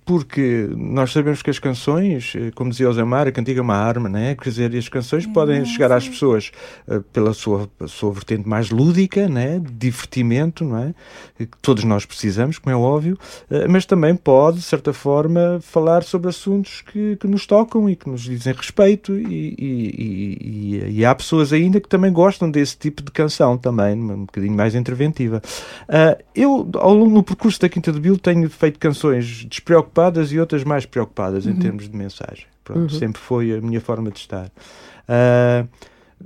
[0.06, 3.64] porque nós sabemos que as canções, eh, como dizia o Zé Mário, a cantiga é
[3.64, 4.36] uma arma, né?
[4.36, 6.52] quer dizer, as canções podem chegar às pessoas
[6.88, 9.58] eh, pela sua, sua vertente mais lúdica, né?
[9.60, 10.94] de divertimento, não é?
[11.40, 13.18] que todos nós precisamos, como é óbvio,
[13.50, 17.96] eh, mas também pode, de certa forma, falar sobre assuntos que, que nos tocam e
[17.96, 22.78] que nos dizem respeito, e- e- e- e há pessoas ainda que também gostam desse
[22.78, 25.42] tipo de canção também, um bocadinho mais interventiva.
[25.88, 30.40] Ah, eu, ao longo do percurso da Quinta de Bill, tenho feito canções despreocupadas e
[30.40, 32.46] outras mais preocupadas em termos de mensagem.
[32.64, 34.52] Pronto, Sempre foi a minha forma de estar.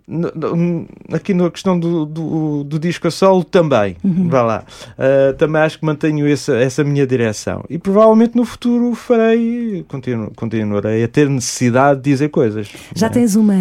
[0.08, 4.64] No- no- aqui na questão do, do, do disco a solo também, vá lá.
[4.98, 7.64] Ah, também acho que mantenho essa, essa minha direção.
[7.70, 12.68] E provavelmente no futuro farei, continuo, continuarei a ter necessidade de dizer coisas.
[12.96, 13.14] Já não é?
[13.14, 13.54] tens uma,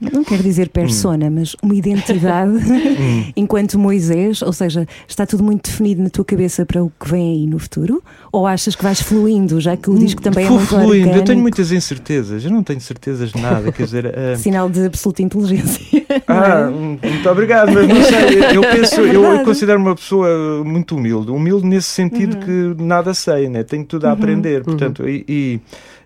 [0.00, 2.52] não quero dizer persona, mas uma identidade
[3.36, 4.42] enquanto Moisés?
[4.42, 7.58] Ou seja, está tudo muito definido na tua cabeça para o que vem aí no
[7.58, 8.02] futuro?
[8.30, 10.94] Ou achas que vais fluindo, já que o disco também é Vou muito fluindo.
[10.94, 11.42] Eu tenho orgânico?
[11.42, 12.44] muitas incertezas.
[12.44, 13.72] Eu não tenho certezas de nada.
[13.72, 15.86] Quer dizer, ah, Sinal de absoluta inteligência.
[16.28, 16.66] Ah, é?
[16.68, 19.44] hum, muito obrigado, mas não sei, eu penso, eu, verdade.
[19.44, 23.62] considero uma pessoa muito humilde, humilde nesse sentido que nada sei, né?
[23.62, 25.60] tenho tudo a aprender, portanto, e, e,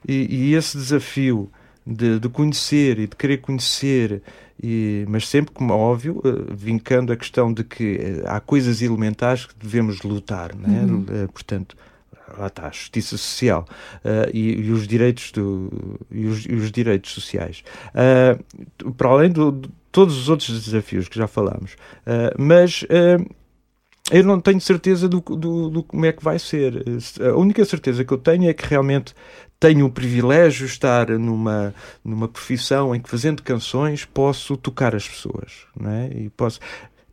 [0.07, 1.49] e- e esse desafio
[1.87, 4.23] de, de conhecer e de querer conhecer,
[4.63, 8.83] e, mas sempre, como é óbvio, eh, vincando a questão de que eh, há coisas
[8.83, 10.87] elementares que devemos lutar, né?
[11.09, 11.77] Eh, portanto,
[12.39, 13.67] lá está, a justiça social
[14.05, 17.65] eh, e, e os direitos do, e, os, e os direitos sociais.
[17.95, 18.39] Eh,
[18.97, 21.75] para além do- de todos os outros desafios que já falámos.
[22.07, 22.85] Eh, mas
[24.13, 26.85] eu não tenho certeza do, do, do como é que vai ser.
[27.21, 29.15] A única certeza que eu tenho é que realmente
[29.61, 35.07] tenho o privilégio de estar numa, numa profissão em que, fazendo canções, posso tocar as
[35.07, 35.67] pessoas.
[35.79, 36.11] Não é?
[36.15, 36.59] E posso.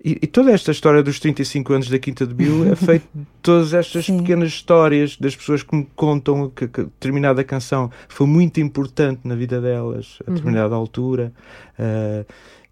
[0.03, 3.25] E, e toda esta história dos 35 anos da Quinta de Bill é feita de
[3.41, 4.19] todas estas Sim.
[4.19, 9.35] pequenas histórias das pessoas que me contam que, que determinada canção foi muito importante na
[9.35, 11.33] vida delas a determinada altura.
[11.77, 12.23] Ah,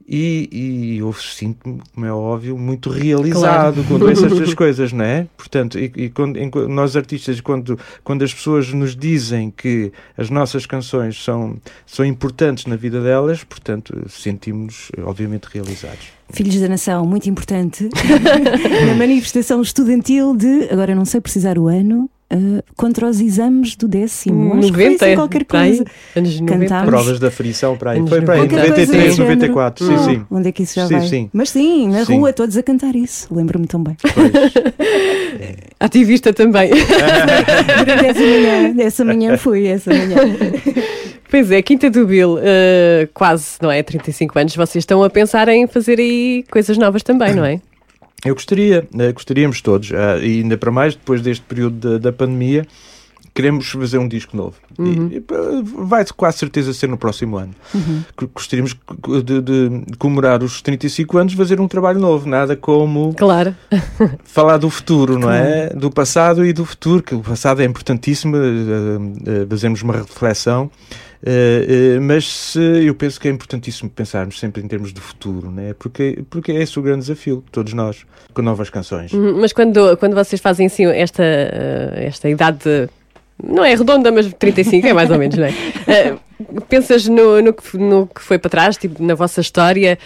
[0.07, 5.27] e, e eu sinto-me, como é óbvio, muito realizado com todas estas coisas, não é?
[5.35, 10.29] Portanto, e, e quando, em- nós artistas, quando, quando as pessoas nos dizem que as
[10.29, 16.05] nossas canções são, são importantes na vida delas, portanto, sentimos-nos, obviamente, realizados.
[16.31, 17.87] Filhos da Nação, muito importante,
[18.87, 23.87] na manifestação estudantil de, agora não sei precisar o ano, ah, contra os exames do
[23.87, 24.53] décimo.
[24.55, 25.85] Acho que foi 90, assim qualquer coisa.
[26.15, 26.59] anos 90.
[26.59, 26.89] Cantámos.
[26.89, 28.07] Provas da frição para aí.
[28.07, 29.35] Foi para aí, Qualquer coisa 93, do género.
[29.35, 29.85] 94.
[29.85, 30.25] Sim, Ah, sim.
[30.29, 31.07] Onde é que isso já Sim, vai?
[31.07, 31.29] sim.
[31.33, 32.17] Mas sim, na Sim.
[32.17, 33.27] rua, todos a cantar isso.
[33.33, 33.95] Lembro-me também.
[35.79, 36.69] Ativista também.
[36.69, 40.15] Durante essa manhã, essa manhã fui, essa manhã.
[41.27, 43.81] Pois é, Quinta do Bill, eh, quase, não é?
[43.81, 44.55] 35 anos.
[44.55, 47.59] Vocês estão a pensar em fazer aí coisas novas também, não é?
[48.25, 52.11] Eu gostaria, eh, gostaríamos todos, ah, e ainda para mais depois deste período da, da
[52.11, 52.65] pandemia,
[53.35, 54.55] queremos fazer um disco novo.
[55.27, 55.35] Pá,
[55.85, 57.53] vai com a certeza ser no próximo ano.
[58.17, 58.75] Que Gostaríamos
[59.23, 63.53] de, de- comemorar os 35 anos, fazer um trabalho novo, nada como Claro.
[64.23, 65.69] falar do futuro, não é?
[65.69, 68.39] Do passado e do futuro, que o passado é importantíssimo, eh,
[69.27, 70.71] eh, fazermos uma reflexão,
[71.25, 75.49] eh, eh, mas se- eu penso que é importantíssimo pensarmos sempre em termos de futuro,
[75.51, 75.73] não é?
[75.73, 79.11] Porque, porque é esse o grande desafio, todos nós, com novas canções.
[79.11, 82.89] Uhum, Mas quando, quando vocês fazem assim esta, eh, esta idade, de-
[83.43, 85.53] não é redonda, mas 35 é mais ou menos, não é?
[86.69, 89.97] Pensas no, no, que, no que foi para trás, tipo, na vossa história?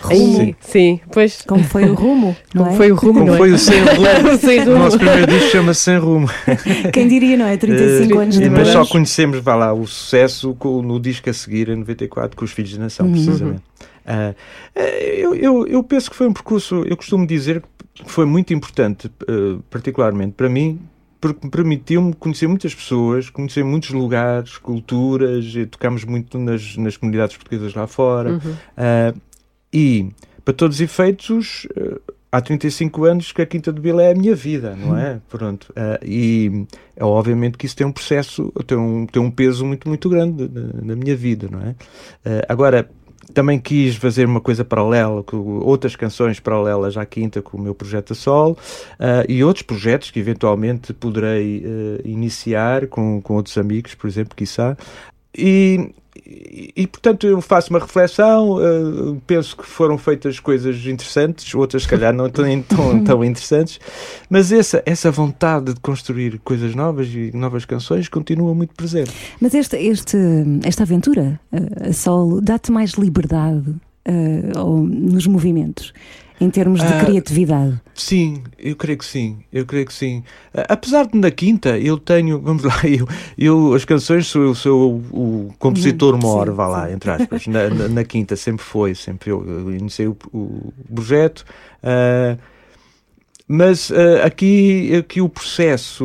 [0.00, 0.40] Rumo.
[0.40, 1.42] aí- sim, pois.
[1.42, 2.76] Como foi o rumo, não Como é?
[2.76, 3.54] foi o rumo, Como não foi é?
[3.54, 4.38] o sem rumo?
[4.38, 4.78] Sem O rumo.
[4.78, 6.28] nosso primeiro disco chama-se Sem Rumo.
[6.92, 7.56] Quem diria, não é?
[7.56, 8.58] 35 Eh, anos e- depois.
[8.60, 12.50] mas só conhecemos, vá lá, o sucesso no disco a seguir, em 94, com os
[12.52, 13.62] Filhos da Nação, precisamente.
[14.06, 14.34] Ah,
[14.74, 17.62] eh, eu, eu, eu penso que foi um percurso, eu costumo dizer
[17.94, 20.78] que foi muito importante, eh, particularmente para mim,
[21.20, 26.96] porque me permitiu-me conhecer muitas pessoas, conhecer muitos lugares, culturas, e tocámos muito nas, nas
[26.96, 28.40] comunidades portuguesas lá fora.
[28.76, 29.12] Ah,
[29.72, 30.08] e,
[30.44, 32.00] para todos os efeitos, eh,
[32.30, 35.20] há 35 anos que a Quinta de Vila é a minha vida, não é?
[35.28, 35.72] Pronto.
[35.74, 39.88] Ah, e é obviamente que isso tem um processo, tem um, tem um peso muito,
[39.88, 41.74] muito grande na, na minha vida, não é?
[42.24, 42.88] Ah, agora,
[43.34, 47.74] também quis fazer uma coisa paralela, com outras canções paralelas à quinta com o meu
[47.74, 48.56] projeto a sol
[49.28, 54.78] e outros projetos que eventualmente poderei eh, iniciar com, com outros amigos, por exemplo, quiçá.
[55.36, 55.92] E,
[56.28, 61.84] e, e, portanto eu faço uma reflexão, eh, penso que foram feitas coisas interessantes, outras
[61.84, 63.80] se calhar não tão, tão, tão interessantes,
[64.28, 69.10] mas essa, essa vontade de construir coisas novas e novas canções continua muito presente.
[69.40, 70.18] Mas este, este,
[70.64, 71.40] esta aventura,
[71.88, 73.74] a solo, dá-te mais liberdade
[74.56, 75.92] ou nos movimentos,
[76.40, 77.80] em termos de Ah, criatividade?
[77.94, 80.22] Sim, eu creio que sim, eu creio que sim.
[80.54, 84.54] A- Apesar de na quinta eu tenho, vamos lá, eu, eu as canções sou eu
[84.54, 87.46] sou o, o compositor Uhum, maior, sim, vá lá, entre aspas.
[87.48, 91.44] Na, na- na quinta sempre foi, sempre eu, eu iniciei o, o projeto.
[91.82, 92.36] ah,
[93.48, 96.04] mas ah, aqui, aqui o processo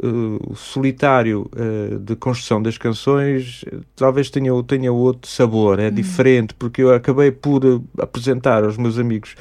[0.00, 3.64] o solitário ah, de construção das canções
[3.96, 9.34] talvez tenha, tenha outro sabor, é diferente, porque eu acabei por apresentar aos meus amigos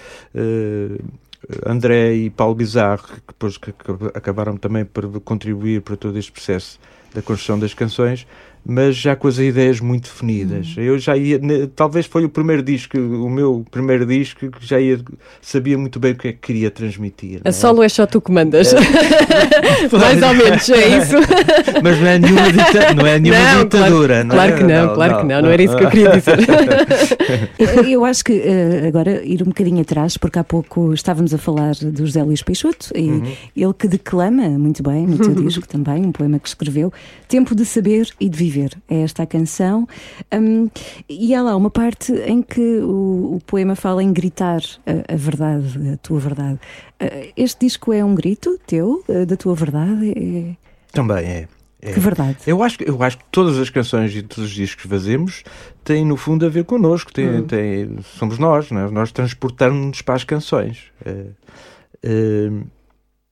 [1.65, 6.31] André e Paulo Bizarro, que depois que acab- acabaram também por contribuir para todo este
[6.31, 6.79] processo
[7.13, 8.25] da construção das canções,
[8.65, 10.73] mas já com as ideias muito definidas.
[10.77, 11.39] Eu já ia,
[11.75, 14.99] talvez foi o primeiro disco, o meu primeiro disco, que já ia,
[15.41, 17.41] sabia muito bem o que é que queria transmitir.
[17.43, 17.51] A né?
[17.51, 18.73] solo é só tu que mandas.
[19.91, 21.15] Mais ou menos, é isso?
[21.83, 24.35] Mas não é nenhuma, dita- não é nenhuma Não, ditadura, claro, não é?
[24.35, 26.37] claro que não, claro que não, não era isso que eu queria dizer.
[27.59, 31.37] Eu, eu acho que eh, agora ir um bocadinho atrás, porque há pouco estávamos a
[31.37, 33.31] falar do José Luís Peixoto, e Uhum.
[33.55, 36.91] ele que declama muito bem no teu disco também, um poema que escreveu,
[37.27, 38.54] Tempo de Saber e de Viver.
[38.89, 39.87] É esta a canção.
[40.33, 40.69] Hum,
[41.09, 45.15] e há lá uma parte em que o, o poema fala em gritar a, a
[45.15, 46.59] verdade, a tua verdade.
[46.99, 50.11] Eh, Este disco é um grito teu, eh, da tua verdade?
[50.11, 50.55] É-
[50.91, 51.47] Também é.
[51.81, 51.93] é.
[51.93, 52.37] Que verdade?
[52.47, 55.43] Eu acho, eu acho que todas as canções e todos os discos que fazemos
[55.83, 57.13] têm, no fundo, a ver connosco.
[57.13, 58.91] Têm, têm- somos nós, não é?
[58.91, 60.85] nós transportamos-nos para as canções.
[61.05, 61.25] Eh,
[62.03, 62.49] eh,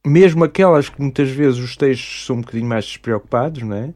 [0.06, 3.90] mesmo aquelas que muitas vezes os textos são um bocadinho mais despreocupados, não é?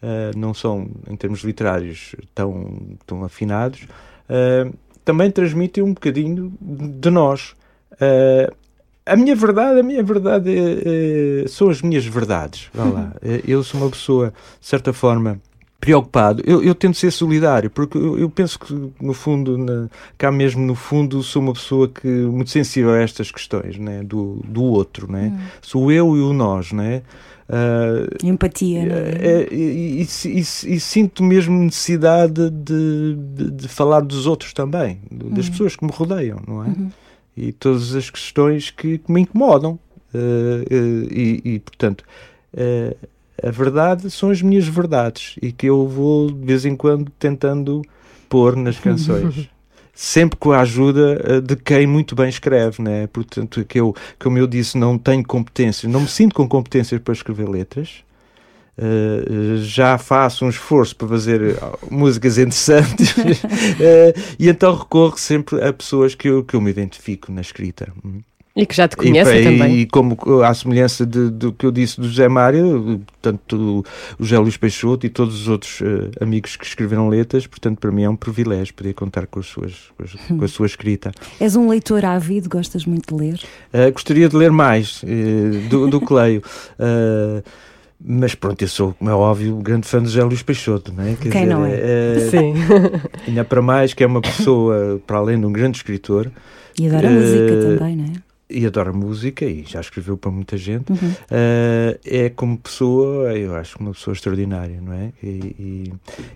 [0.00, 3.86] Eh, não são, em termos literários, tão, tão afinados,
[4.28, 4.70] eh,
[5.04, 7.54] também transmitem um bocadinho de nós.
[8.00, 8.52] Eh,
[9.04, 10.50] a minha verdade, a minha verdade
[11.48, 12.68] são as minhas verdades.
[12.74, 13.12] Vá lá.
[13.46, 15.40] Eu sou uma pessoa, de certa forma,
[15.80, 16.42] preocupado.
[16.46, 20.64] Eu, eu tento ser solidário, porque eu, eu penso que, no fundo, na- cá mesmo
[20.66, 24.02] no fundo, sou uma pessoa que muito sensível a estas questões, né?
[24.02, 25.10] do, do outro.
[25.10, 25.38] Né?
[25.62, 26.72] Sou eu e o nós.
[26.72, 27.02] Né?
[27.48, 29.08] Ah, Empatia, não é?
[29.42, 30.40] é, e, e- e-
[30.74, 35.90] e- sinto mesmo necessidade de, de- de falar dos outros também, das pessoas que me
[35.90, 36.68] rodeiam, não é?
[37.36, 39.78] E todas as questões que, que me incomodam.
[40.12, 42.02] Eh, eh, e, portanto,
[43.42, 47.82] a verdade são as minhas verdades e que eu vou de vez em quando tentando
[48.28, 49.48] pôr nas canções.
[49.94, 53.08] Sempre com a ajuda eh, de quem muito bem escreve, né?
[53.08, 57.12] Portanto, que eu, como eu disse, não tenho competências, não me sinto com competências para
[57.12, 58.04] escrever letras.
[58.80, 61.56] Uh, já faço um esforço para fazer
[61.90, 67.32] músicas interessantes Uh, e então recorro sempre a pessoas que eu, que eu me identifico
[67.32, 67.92] na escrita.
[68.60, 69.78] E que já te E, conhecem e, também.
[69.78, 73.84] e como uh, à semelhança de- do que eu disse do José Mário, tanto
[74.18, 77.92] o José Luís Peixoto e todos os outros uh, amigos que escreveram letras, portanto para
[77.92, 81.12] mim é um privilégio poder contar com, as suas, com, as- com a sua escrita.
[81.40, 83.40] És um leitor ávido, gostas muito de ler?
[83.72, 86.42] Uh, gostaria de ler mais uh, do, do que leio.
[86.80, 87.40] Uh,
[88.04, 91.04] mas pronto, eu sou, como é óbvio, um grande fã do José Luís Peixoto, não
[91.04, 91.14] é?
[91.14, 91.74] Quer Quem não é?
[91.74, 92.18] é?
[92.30, 92.54] Sim.
[93.26, 96.28] Ainda para mais que é uma pessoa, para além de um grande escritor,
[96.78, 98.27] E adora Eh, música também, não é?
[98.50, 101.12] E adora música e já escreveu para muita gente, Uhum.
[101.30, 105.12] eh, é como pessoa, eu acho uma pessoa extraordinária, não é?
[105.22, 105.92] E, e,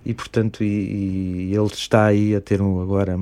[0.07, 3.16] e, portanto, e, e ele está aí a ter um, agora,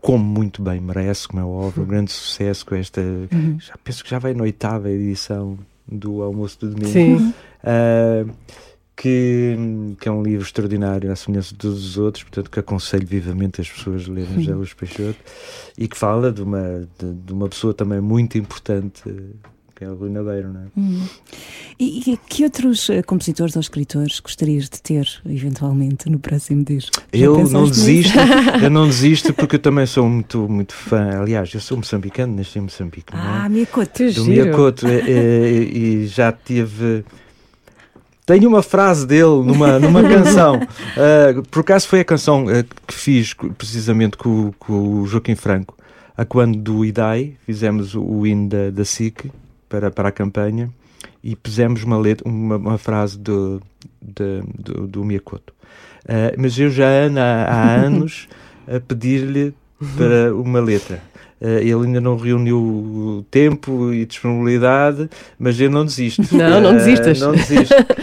[0.00, 3.58] como muito bem merece, como é óbvio, um grande sucesso com esta, Uhum.
[3.60, 6.88] já penso que já vai na oitava edição do Almoço do Domingo.
[7.20, 7.34] Sim.
[7.62, 8.30] Uh,
[9.02, 9.56] que,
[10.00, 13.60] que é um livro extraordinário, à semelhança de todos os outros, portanto, que aconselho vivamente
[13.60, 15.18] as pessoas a lerem José Luís Peixoto
[15.76, 19.02] e que fala de uma, de, de uma pessoa também muito importante,
[19.74, 20.64] que é o Rui Nadeiro, não é?
[20.76, 21.04] Uhum.
[21.80, 27.02] E, e que outros eh, compositores ou escritores gostarias de ter, eventualmente, no próximo disco?
[27.12, 28.16] Eu não desisto,
[28.62, 31.20] eu não desisto porque eu também sou muito, muito fã.
[31.20, 33.18] Aliás, eu sou moçambicano, nasci em Moçambique, é?
[33.18, 34.04] Ah, cota.
[34.06, 34.44] Que do giro.
[34.44, 37.04] Miyakoto e, e- e já tive
[38.26, 40.60] tenho uma frase dele numa, numa canção
[40.96, 45.34] Uh, por acaso foi a canção uh, que fiz precisamente com, o- com o Joaquim
[45.34, 45.76] Franco
[46.16, 49.30] a quando do IDAI fizemos o, hino da, da SIC
[49.68, 50.68] para, para a campanha
[51.24, 53.60] e pusemos uma, letra, uma, uma frase do,
[54.00, 55.52] de- do, do Miyakoto
[56.04, 58.26] Uh, mas eu já Ana, há anos
[58.66, 59.54] a pedir-lhe
[59.96, 61.00] para uma letra.
[61.40, 65.08] Eh, ele ainda não reuniu tempo e disponibilidade,
[65.38, 66.22] mas eu não desisto.
[66.36, 67.20] Não, não desistas.
[67.20, 67.72] não desisto.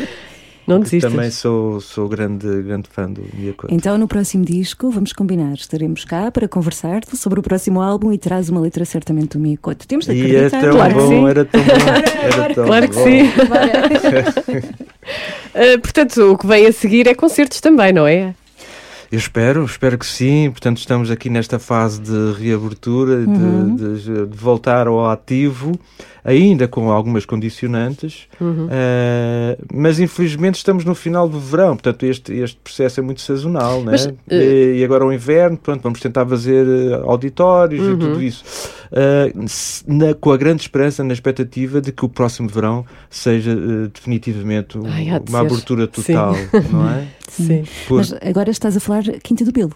[0.69, 1.11] Não desistas.
[1.11, 3.73] Também sou, sou grande, grande fã do Miyakoto.
[3.73, 5.53] Então, no próximo disco, vamos combinar.
[5.53, 9.87] Estaremos cá para conversar sobre o próximo álbum e traz uma letra certamente do Miyakoto.
[9.87, 10.61] Temos de E é acreditar.
[10.61, 11.27] tão Claro que bom, sim.
[11.27, 11.69] era tão bom.
[12.29, 13.03] Era tão Claro que bom.
[13.03, 13.21] sim.
[15.55, 18.33] Uh, portanto, o que vem a seguir é concertos também, não é?
[19.11, 20.51] Eu espero, espero que sim.
[20.51, 23.75] Portanto, estamos aqui nesta fase de reabertura, de- Uhum.
[23.75, 25.71] de, de voltar ao ativo,
[26.23, 28.67] ainda com algumas condicionantes, Uhum.
[28.69, 33.79] eh, mas infelizmente estamos no final do verão, portanto, este, este processo é muito sazonal,
[33.83, 33.91] né?
[33.91, 37.93] Mas, e, e agora o inverno, pronto, vamos tentar fazer eh, auditórios Uhum.
[37.93, 38.43] e tudo isso,
[39.47, 43.55] se- na- com a grande esperança, na expectativa de que o próximo verão seja
[43.93, 45.45] definitivamente um- Ai, de uma ser.
[45.45, 46.01] abertura Sim.
[46.13, 46.35] total,
[46.71, 47.07] não é?
[47.29, 47.63] Sim.
[47.87, 49.71] Por- Mas agora estás a falar Quinta do Bilo.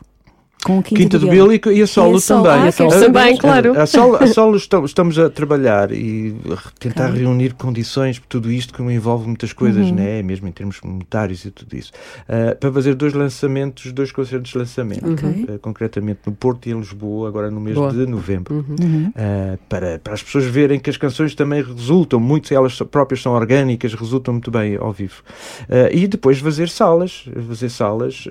[0.64, 2.52] Com o Quinta, Quinta do Bill e, e a solo E também.
[2.52, 3.80] Ah, A solo- também, claro.
[3.80, 4.56] A, solo, a solo
[4.88, 7.20] estamos, a trabalhar e a tentar Ok.
[7.22, 9.96] reunir condições para tudo isto que envolve muitas coisas, Uhum.
[9.96, 10.22] né?
[10.24, 11.92] mesmo em termos monetários e tudo isso.
[12.30, 15.12] Ah, para fazer dois lançamentos, dois concertos de lançamento.
[15.14, 15.46] Ok.
[15.50, 17.92] Ah, concretamente no Porto e em Lisboa, agora no mês Boa.
[17.92, 18.54] de novembro.
[18.80, 19.12] Uhum.
[19.16, 23.34] Uh, para, para as pessoas verem que as canções também resultam muito, elas próprias são
[23.34, 25.22] orgânicas, resultam muito bem ao vivo.
[25.64, 28.26] Uh, e depois fazer salas, fazer salas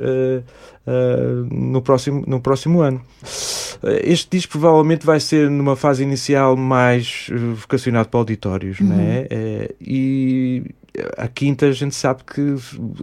[0.87, 3.01] uh, no, próximo, no próximo ano.
[3.83, 8.89] Uh, Este disco provavelmente vai ser numa fase inicial mais uh, vocacionado para auditórios, Uhum.
[8.89, 9.27] né?
[9.81, 10.63] E
[11.17, 12.55] a quinta a gente sabe que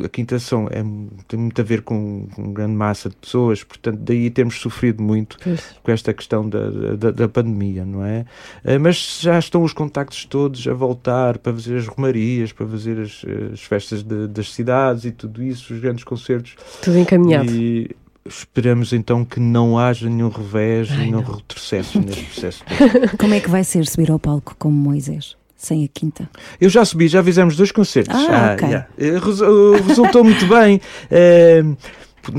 [0.06, 0.84] a quinta são, é,
[1.28, 5.38] tem muito a ver com, com grande massa de pessoas, portanto daí temos sofrido muito
[5.44, 5.62] Pois.
[5.82, 8.26] com esta questão da, da, da pandemia, não é?
[8.64, 13.00] Eh, Mas já estão os contactos todos a voltar para fazer as romarias, para fazer
[13.00, 16.56] as, as festas de- das cidades e tudo isso, os grandes concertos.
[16.84, 17.50] Tudo encaminhado.
[17.52, 17.90] E
[18.28, 21.34] esperamos então que não haja nenhum revés, Ai, nenhum não.
[21.36, 22.64] retrocesso neste processo.
[23.18, 25.39] Como é que vai ser subir ao palco como Moisés?
[25.60, 26.30] Sem a Quinta.
[26.60, 28.16] Eu já subi, já fizemos dois concertos.
[28.16, 28.66] Ah, ok.
[28.68, 28.88] yeah.
[28.98, 30.80] Eh, eh, Resultou muito bem.
[31.12, 31.62] Eh,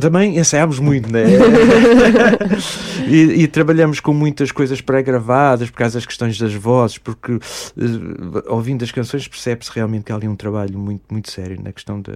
[0.00, 1.24] também ensaiámos muito, né?
[3.06, 8.42] e, e trabalhamos com muitas coisas pré-gravadas por causa das questões das vozes, porque eh,
[8.48, 12.00] ouvindo as canções percebe-se realmente que há ali um trabalho muito, muito sério na questão
[12.00, 12.14] da.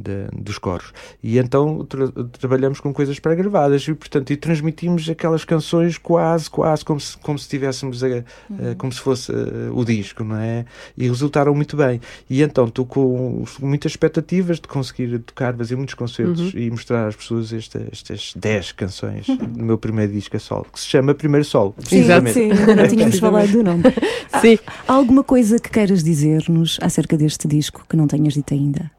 [0.00, 5.44] Da- dos coros e então tra- trabalhamos com coisas pré-gravadas e portanto e transmitimos aquelas
[5.44, 9.84] canções quase quase como se como se tivéssemos a, a- como se fosse eh, o
[9.84, 10.64] disco não é
[10.96, 15.94] e resultaram muito bem e então estou com muitas expectativas de conseguir tocar fazer muitos
[15.94, 20.66] concertos e mostrar às pessoas esta- estas 10 canções do meu primeiro disco a solo
[20.72, 22.32] que se chama Primeiro Solo precisamente.
[22.34, 23.82] sim, ainda não tínhamos falado do nome.
[24.40, 24.58] Sim.
[24.88, 28.90] Há alguma coisa que queiras dizer-nos acerca deste disco que não tenhas dito ainda?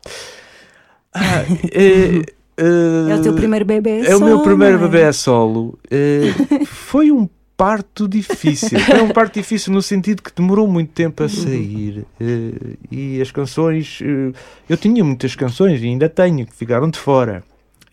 [1.14, 2.22] Ah, é,
[3.12, 4.80] É o teu primeiro bebê É o meu solo, primeiro é?
[4.80, 5.80] bebê solo.
[5.90, 6.32] Eh,
[6.68, 8.80] foi um parto difícil.
[8.80, 12.06] Foi um parto difícil no sentido que demorou muito tempo a sair.
[12.20, 14.00] eh, e as canções.
[14.04, 14.32] eh,
[14.70, 17.44] eu tinha muitas canções e ainda tenho, que ficaram de fora.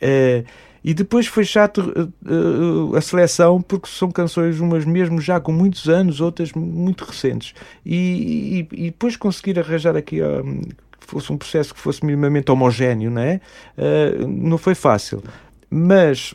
[0.01, 0.45] Eh,
[0.85, 5.53] e depois foi chato eh, eh, a seleção porque são canções umas mesmo já com
[5.53, 7.55] muitos anos, outras muito recentes.
[7.87, 10.27] E, e- e depois conseguir arranjar aqui que
[11.11, 13.40] fosse um processo que fosse minimamente homogéneo, não é?
[13.77, 15.23] Eh, não foi fácil.
[15.71, 16.35] Mas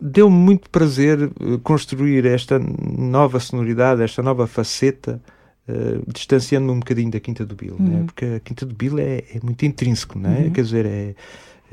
[0.00, 5.20] deu-me muito prazer eh, construir esta nova sonoridade, esta nova faceta,
[5.66, 8.02] eh, distanciando-me um bocadinho da Quinta do Bill, né?
[8.04, 10.50] porque a Quinta do Bill é, é muito intrínseco, né?
[10.52, 11.14] quer dizer, é,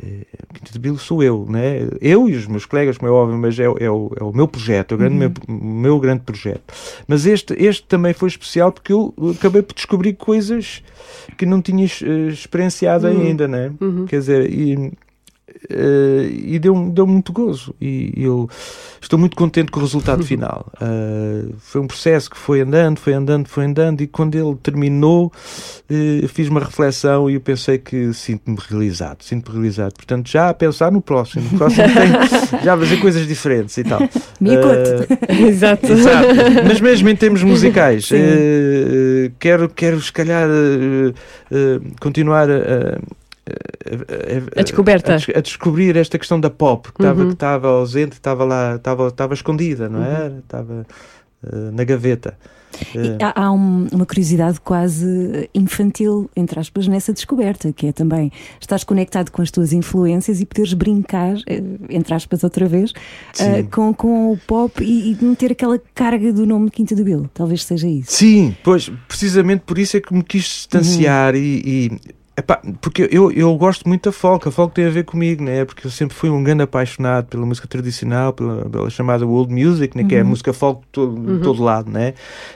[0.02, 1.88] a Quinta do Bill sou eu, né?
[2.02, 4.32] eu e os meus colegas, como é óbvio, mas é, o- é, o, é o
[4.34, 6.74] meu projeto, é o, grande, meu, o meu grande projeto.
[7.08, 10.84] Mas este, este também foi especial porque eu acabei por descobrir coisas
[11.38, 13.72] que não tinha eh, experienciado ainda, né?
[14.08, 14.92] quer dizer, e,
[15.68, 17.76] eh, e deu, deu muito gozo.
[17.82, 18.50] E eu
[19.02, 20.72] estou muito contente com o resultado final.
[20.82, 25.32] Eh, foi um processo que foi andando, foi andando, foi andando e quando ele terminou
[25.90, 29.94] eh, fiz uma reflexão e eu pensei que sinto-me realizado, sinto-me realizado.
[29.94, 33.84] Portanto já a pensar no próximo, no próximo tem, já a fazer coisas diferentes e
[33.84, 34.02] tal.
[34.02, 35.88] Eh, Exato.
[36.66, 38.10] Mas mesmo em termos musicais,
[39.40, 40.48] quero, quero se calhar
[42.00, 43.00] continuar a,
[44.56, 45.14] a- A descoberta.
[45.16, 47.30] a a descobrir esta questão da pop que estava Uhum.
[47.30, 47.34] que
[47.68, 50.38] ausente, estava lá, estava, escondida, não é?
[50.40, 50.86] Estava
[51.42, 52.38] eh, na gaveta.
[52.94, 57.92] E Eh, há há um- uma curiosidade quase infantil, entre aspas, nessa descoberta, que é
[57.94, 58.32] também
[58.62, 62.94] estás conectado com as tuas influências e poderes brincar, eh, entre aspas, outra vez,
[63.34, 63.64] Sim.
[63.72, 67.04] com, com o pop e, e não ter aquela carga do nome de Quinta do
[67.04, 67.30] Bill.
[67.34, 68.12] Talvez seja isso.
[68.12, 71.40] Sim, pois, precisamente por isso é que me quis distanciar Uhum.
[71.42, 72.00] e, e
[72.40, 75.66] Epá, porque eu, eu gosto muito da folk, a folk tem a ver comigo, né?
[75.66, 79.98] porque eu sempre fui um grande apaixonado pela música tradicional, pela, pela chamada world music,
[79.98, 80.06] né?
[80.06, 81.92] que é a música folk de todo, de todo lado.
[81.92, 82.14] Né?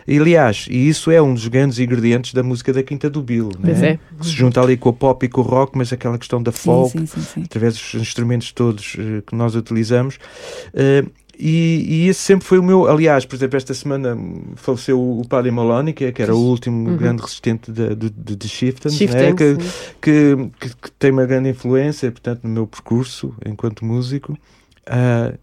[0.07, 3.49] E, aliás, e isso é um dos grandes ingredientes da música da Quinta do Bill.
[3.59, 3.71] Né?
[3.71, 3.99] é.
[4.17, 6.53] Que se junta ali com a pop e com o rock, mas aquela questão da
[6.53, 7.43] folk, sim, sim, sim.
[7.43, 10.17] através dos instrumentos todos eh, que nós utilizamos.
[10.73, 11.03] Eh,
[11.37, 12.87] e, e esse sempre foi o meu.
[12.87, 14.17] Aliás, por exemplo, esta semana
[14.55, 18.47] faleceu o Paddy Maloney, que, é- que era o último grande resistente de, de, de,
[18.49, 19.33] Chieftains, né?
[19.35, 19.55] Que,
[20.01, 24.37] que, que- que tem uma grande influência, portanto, no meu percurso enquanto músico.
[24.85, 25.33] Ah,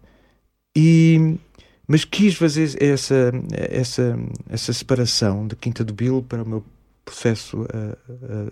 [0.75, 1.35] e,
[1.87, 4.17] mas quis fazer essa, essa,
[4.49, 6.63] essa separação da Quinta do Bill para o meu
[7.03, 7.77] processo a,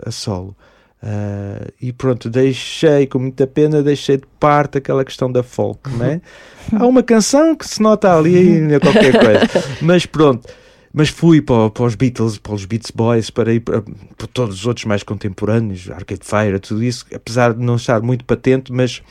[0.06, 0.56] a- a solo.
[1.02, 6.22] Ah, e pronto, deixei, com muita pena, deixei de parte aquela questão da folk, né?
[6.78, 9.48] Há uma canção que se nota ali, né, qualquer coisa,
[9.82, 10.48] mas pronto.
[10.92, 14.56] Mas fui para, para os Beatles, para os Beats Boys, para ir para, para todos
[14.56, 19.02] os outros mais contemporâneos, Arcade Fire, tudo isso, apesar de não estar muito patente, mas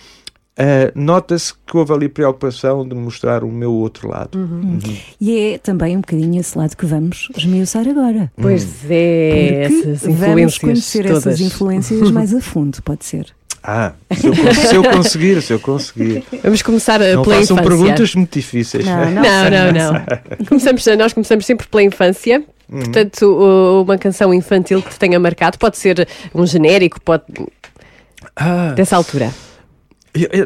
[0.59, 4.37] ah, nota-se que houve ali preocupação de mostrar o meu outro lado.
[4.39, 4.79] Uhum.
[5.21, 8.31] E é também um bocadinho esse lado que vamos esmiuçar agora.
[8.41, 11.27] Pois é, Porque essas vamos conhecer todas.
[11.27, 13.27] essas influências mais a fundo, pode ser.
[13.63, 16.25] Ah, se eu, se eu conseguir, se eu conseguir.
[16.43, 17.77] Vamos começar uh, Não pela façam infância.
[17.79, 18.85] perguntas muito difíceis.
[18.87, 19.23] Não, não.
[19.23, 20.47] Não, não, não.
[20.47, 22.43] Começamos, nós começamos sempre pela infância.
[22.71, 22.79] Uhum.
[22.81, 27.25] Portanto, uma canção infantil que te tenha marcado pode ser um genérico, pode
[28.37, 29.31] Ah, dessa altura.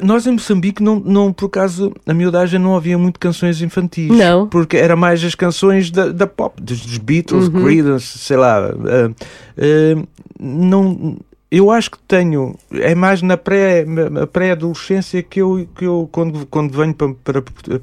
[0.02, 4.08] Nós em Moçambique, não, não, por acaso, na miudagem não havia muito canções infantis.
[4.10, 4.48] Não.
[4.48, 7.62] Porque era mais as canções da, da pop, dos, Beatles, Uhum.
[7.64, 8.58] Creedence, sei lá.
[8.58, 9.10] ah,
[9.58, 10.02] ah,
[10.40, 11.16] não,
[11.50, 13.84] eu acho que tenho, é mais na pré-
[14.32, 17.78] pré-adolescência que eu, que eu quando, quando venho para, para, para,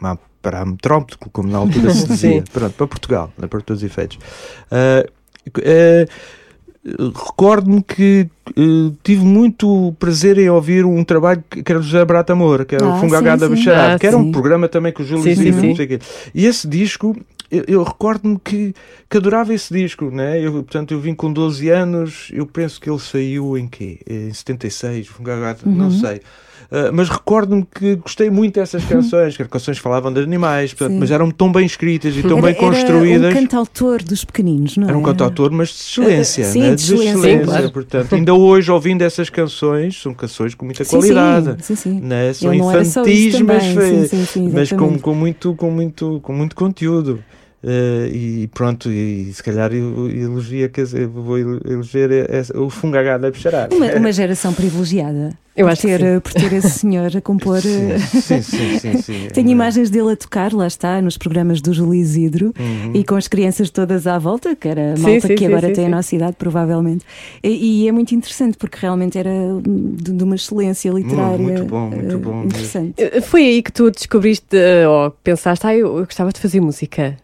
[0.00, 3.86] para, para a metrópole, como na altura se dizia, pronto, para Portugal, para todos os
[3.88, 4.18] efeitos.
[4.70, 5.04] Ah,
[5.58, 6.06] ah,
[6.82, 8.26] Recordo-me que
[8.60, 12.64] eh, tive muito prazer em ouvir um trabalho que que era do José Brata Moura,
[12.64, 13.48] que era Ah, o Fungagada.
[13.48, 14.22] Bacharado, Ah, que era sim.
[14.22, 15.68] um programa também com o Júlio Sim, sim, sim.
[15.68, 15.98] não sei o quê.
[16.34, 17.16] E esse disco,
[17.50, 18.74] eu, eu recordo-me que,
[19.08, 20.38] que adorava esse disco, né?
[20.44, 23.98] Eu, portanto, eu vim com 12 anos, eu penso que ele saiu em quê?
[24.08, 25.90] Em 76, Fungagada, não Uhum.
[25.90, 26.20] sei.
[26.72, 30.98] Ah, mas recordo-me que gostei muito dessas canções, que as canções falavam de animais, portanto,
[30.98, 33.24] mas eram tão bem escritas e tão Era, bem construídas.
[33.24, 34.90] Era um cantautor dos pequeninos, não é?
[34.90, 36.44] Era um cantautor, mas de excelência.
[36.44, 36.74] Sim, né?
[36.76, 37.38] de excelência.
[37.38, 37.70] Sim, claro.
[37.72, 41.56] Portanto, ainda hoje, ouvindo essas canções, são canções com muita Sim, qualidade.
[41.64, 42.00] Sim, sim, sim.
[42.00, 42.32] Né?
[42.32, 43.74] São Ele infantis, mas, também.
[43.74, 47.22] foi- Sim, sim, sim, mas com, com, muito, com, muito, com muito conteúdo.
[47.62, 53.28] Eh, e pronto, e, se calhar eu elogia, quer dizer, vou elogiar essa- o Fungagada
[53.28, 53.74] a Bicharada.
[53.74, 55.30] Uma, uma geração privilegiada.
[55.54, 56.20] Eu por acho que ter, sim.
[56.20, 57.58] Por ter esse senhor a compor.
[57.58, 59.02] eh, Sim, sim, sim.
[59.02, 59.28] sim.
[59.34, 62.92] Tenho imagens dele a tocar, lá está, nos programas do Júlio Isidro Uhum.
[62.94, 65.46] e com as crianças todas à volta, que era a Sim, malta sim, que sim,
[65.46, 65.92] agora sim, tem sim.
[65.92, 67.04] a nossa idade, provavelmente.
[67.42, 69.30] E, e é muito interessante porque realmente era
[69.62, 71.36] de, de uma excelência literária.
[71.36, 72.44] muito bom, muito eh, bom.
[72.44, 72.94] Interessante.
[73.04, 76.60] Uh, Foi aí que tu descobriste, uh, ou pensaste, ah, eu, eu gostava de fazer
[76.60, 77.18] música.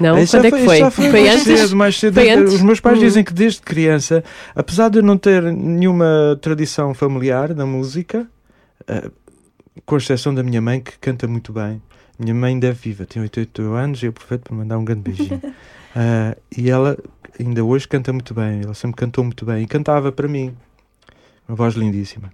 [0.00, 0.18] Não?
[0.18, 0.74] Isso Quando é que foi?
[0.76, 1.42] isso já foi, mais antes?
[1.60, 2.14] cedo, mais cedo.
[2.20, 2.44] Foi?
[2.44, 3.00] Os meus pais Hum.
[3.02, 4.22] dizem que desde criança,
[4.54, 8.26] apesar de eu não ter nenhuma tradição familiar na música,
[8.88, 9.10] eh,
[9.86, 11.80] com exceção da minha mãe, que canta muito bem.
[12.18, 15.02] Minha mãe ainda é viva, tem 88 anos e eu aproveito para mandar um grande
[15.02, 15.40] beijinho.
[15.96, 16.96] Ah, e ela
[17.38, 20.54] ainda hoje canta muito bem, ela sempre cantou muito bem e cantava para mim.
[21.48, 22.32] Uma voz lindíssima.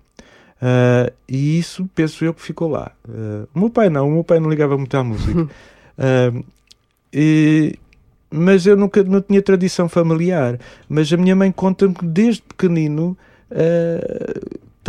[0.61, 2.93] Ah, e isso penso eu que ficou lá.
[3.09, 5.49] Ah, o meu pai não, o meu pai não ligava muito à música.
[5.99, 6.33] Ah,
[7.13, 7.79] e-
[8.31, 10.59] mas eu nunca não tinha tradição familiar.
[10.89, 13.17] Mas a minha mãe conta-me que desde pequenino
[13.51, 14.41] ah,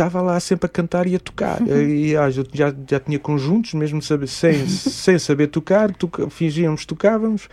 [0.06, 1.60] estava lá sempre a cantar e a tocar.
[2.02, 2.42] E ah, já,
[2.88, 7.48] já tinha conjuntos, mesmo saber, sem, sem saber tocar, toca- fingíamos, tocávamos.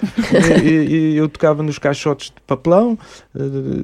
[0.63, 2.97] e, e- eu tocava nos caixotes de papelão
[3.35, 3.39] eh,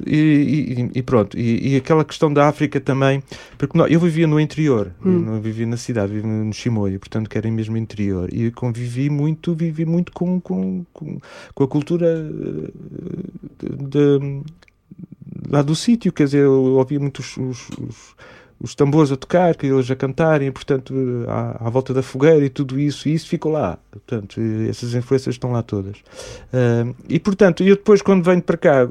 [0.06, 1.38] e, e- pronto.
[1.38, 3.22] E, aquela questão da África também,
[3.58, 7.28] porque nó- eu vivia no interior, eu não vivia na cidade, vivia no Chimoio, portanto
[7.30, 8.28] que era mesmo interior.
[8.32, 11.18] E convivi muito, vivi muito com, com, com,
[11.54, 12.70] com a cultura eh,
[13.62, 14.42] de, de-
[15.50, 18.16] lá do sítio, quer dizer, eu ouvia muito os, os, os-
[18.60, 20.94] os tambores a tocar, que eles a cantarem, portanto,
[21.28, 23.78] à, à volta da fogueira e tudo isso, e isso ficou lá.
[23.90, 25.96] Portanto, essas influências estão lá todas.
[26.52, 28.88] Ah, e, portanto, eu depois, quando venho para cá,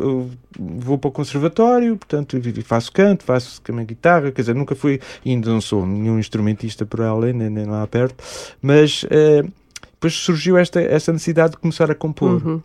[0.57, 5.49] vou para o conservatório, portanto, faço canto, faço também guitarra, quer dizer, nunca fui, ainda
[5.49, 8.23] não sou nenhum instrumentista por além, nem, nem lá perto,
[8.61, 9.47] mas ah,
[9.93, 12.45] depois surgiu esta, esta necessidade de começar a compor.
[12.45, 12.61] Uhum.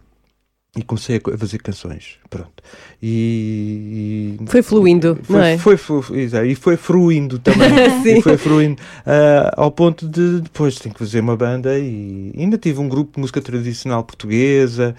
[0.76, 2.16] E comecei a fazer canções.
[2.28, 2.62] Pronto.
[3.02, 4.36] E.
[4.40, 5.58] e- Foi fluindo, foi, não é?
[5.58, 7.68] Foi, flu- exato, e foi fruindo também.
[8.06, 12.56] E foi fruindo ah, ao ponto de depois tenho que fazer uma banda e ainda
[12.56, 14.94] tive um grupo de música tradicional portuguesa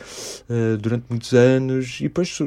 [0.50, 2.38] ah, durante muitos anos e depois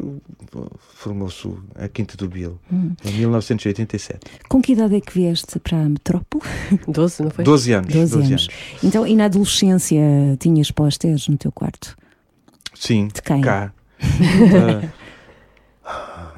[0.94, 2.58] formou-se a Quinta do Bill
[3.04, 4.20] em 1987.
[4.48, 6.44] Com que idade é que vieste para a metrópole?
[6.86, 7.44] 12, não foi?
[7.44, 7.92] 12 anos.
[7.94, 8.48] 12 anos.
[8.82, 10.00] Então, e na adolescência
[10.38, 11.96] tinhas pósteres no teu quarto?
[12.86, 13.40] Sim, De quem?
[13.40, 13.72] cá.
[14.54, 14.82] Ah,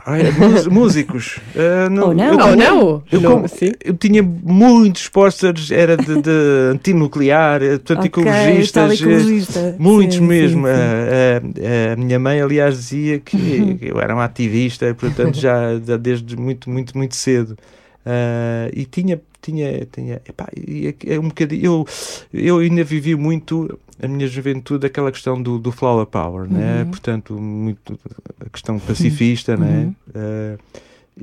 [0.07, 0.22] ai,
[0.70, 1.40] músicos.
[1.55, 2.32] Ah, Ou não?
[2.32, 3.03] eu- Oh, não!
[3.11, 3.72] Eu, Não, como- sim.
[3.84, 6.30] eu tinha muitos posters, era de, de
[6.72, 9.76] antinuclear, eh, portanto, Ok, ecologistas, tal eh, ecologista.
[9.78, 10.66] muitos Sim, sim, mesmo.
[10.66, 10.72] sim.
[10.72, 15.97] A, a- a minha mãe, aliás, dizia que eu era um ativista, portanto, já, já
[15.97, 17.57] desde muito, muito, muito cedo.
[18.05, 21.64] Ah, e tinha, tinha, tinha epá, é- é um bocadinho.
[21.64, 21.86] Eu,
[22.32, 26.82] eu ainda vivi muito a minha juventude aquela questão do, do flower power, né?
[26.82, 26.90] Uhum.
[26.90, 27.99] portanto, muito
[28.40, 29.84] a questão pacifista, né?
[29.84, 29.94] Uhum.
[30.14, 30.59] Ah,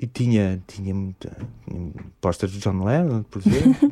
[0.01, 1.31] e tinha, tinha, muita,
[1.69, 3.91] tinha posters de John Lennon, por exemplo.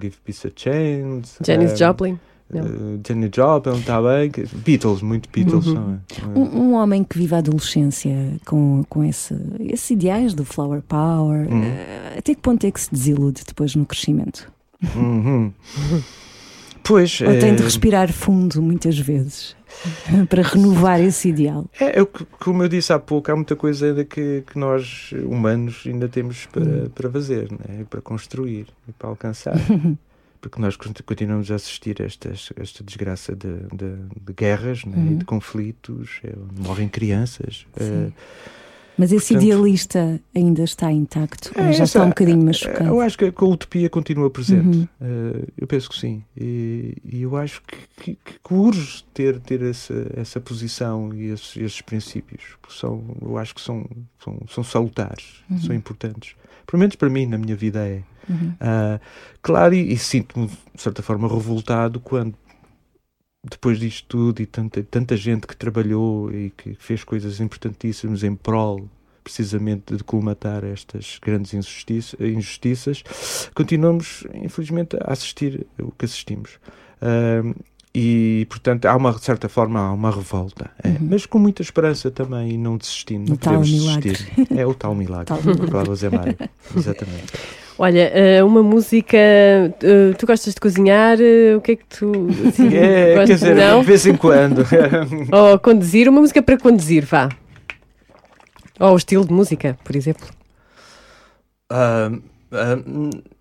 [0.00, 1.38] Give Peace a Chance.
[1.44, 2.18] Janis ah, Joplin.
[2.48, 4.30] Uh, Janis Joplin, está bem.
[4.30, 5.66] que- Beatles, muito Beatles.
[5.66, 5.98] Uhum.
[6.34, 6.38] é?
[6.38, 8.14] Um, um homem que vive a adolescência
[8.46, 11.62] com, com esse, esses ideais do flower power, Uhum.
[11.64, 14.50] eh, até que ponto é que se desilude depois no crescimento?
[14.94, 15.52] Uhum.
[16.84, 19.56] Pois, Ou tem de eh, respirar fundo muitas vezes
[20.30, 21.66] para renovar esse ideal?
[21.80, 24.56] é, é o que, como eu disse há pouco, há muita coisa ainda que, que
[24.56, 26.90] nós, humanos, ainda temos para, Hum.
[26.94, 27.84] para fazer, né?
[27.90, 29.56] Para construir e para alcançar.
[30.40, 34.94] Porque nós con- continuamos a assistir a estas, esta desgraça de, de- de guerras né?
[34.96, 35.18] e Uhum.
[35.18, 36.32] de conflitos, é,
[36.62, 37.66] morrem crianças.
[37.78, 38.10] Eh,
[38.98, 41.52] Mas esse portanto- idealista ainda está intacto?
[41.58, 42.84] É, já está um bocadinho machucado?
[42.86, 44.76] Eu acho que a, utopia continua presente.
[44.78, 44.88] Uhum.
[45.00, 46.24] Eh, eu penso que sim.
[46.36, 47.76] E, e eu acho que,
[48.14, 52.42] que, que urge ter, ter essa, essa posição e esses, esses princípios.
[52.62, 53.84] Porque são, eu acho que são,
[54.22, 55.58] são, são salutares, Uhum.
[55.60, 56.34] são importantes.
[56.66, 58.02] Pelo menos para mim, na minha vida, é.
[58.28, 58.54] Uhum.
[58.60, 59.00] Ah,
[59.42, 62.34] claro, e, e sinto-me, de certa forma, revoltado quando,
[63.48, 68.34] depois disto tudo, e tanta, tanta gente que trabalhou e que fez coisas importantíssimas em
[68.34, 68.88] prol,
[69.22, 73.02] precisamente, de colmatar estas grandes injustiça, injustiças,
[73.54, 76.58] continuamos, infelizmente, a assistir o que assistimos.
[77.00, 77.42] Ah,
[77.98, 80.70] e, portanto, há uma, de certa forma, há uma revolta.
[80.84, 80.88] é.
[80.88, 80.96] Uhum.
[81.10, 83.28] Mas com muita esperança também e não desistindo.
[83.28, 84.28] Não O podemos desistir.
[84.54, 85.24] É o tal milagre.
[85.24, 85.70] Tal milagre.
[85.70, 86.36] Claro, Zé Mário.
[86.76, 87.32] Exatamente.
[87.78, 89.16] Olha, eh, uma música.
[89.16, 91.18] eh, tu gostas de cozinhar?
[91.20, 92.28] eh, O que é que tu.
[92.48, 93.40] assim, É, quer gostas?
[93.40, 93.80] dizer, não?
[93.80, 94.62] de vez em quando.
[95.32, 96.06] Ou conduzir?
[96.08, 97.28] Uma música para conduzir, vá.
[98.78, 100.26] Ou o estilo de música, por exemplo.
[101.70, 102.10] Ah,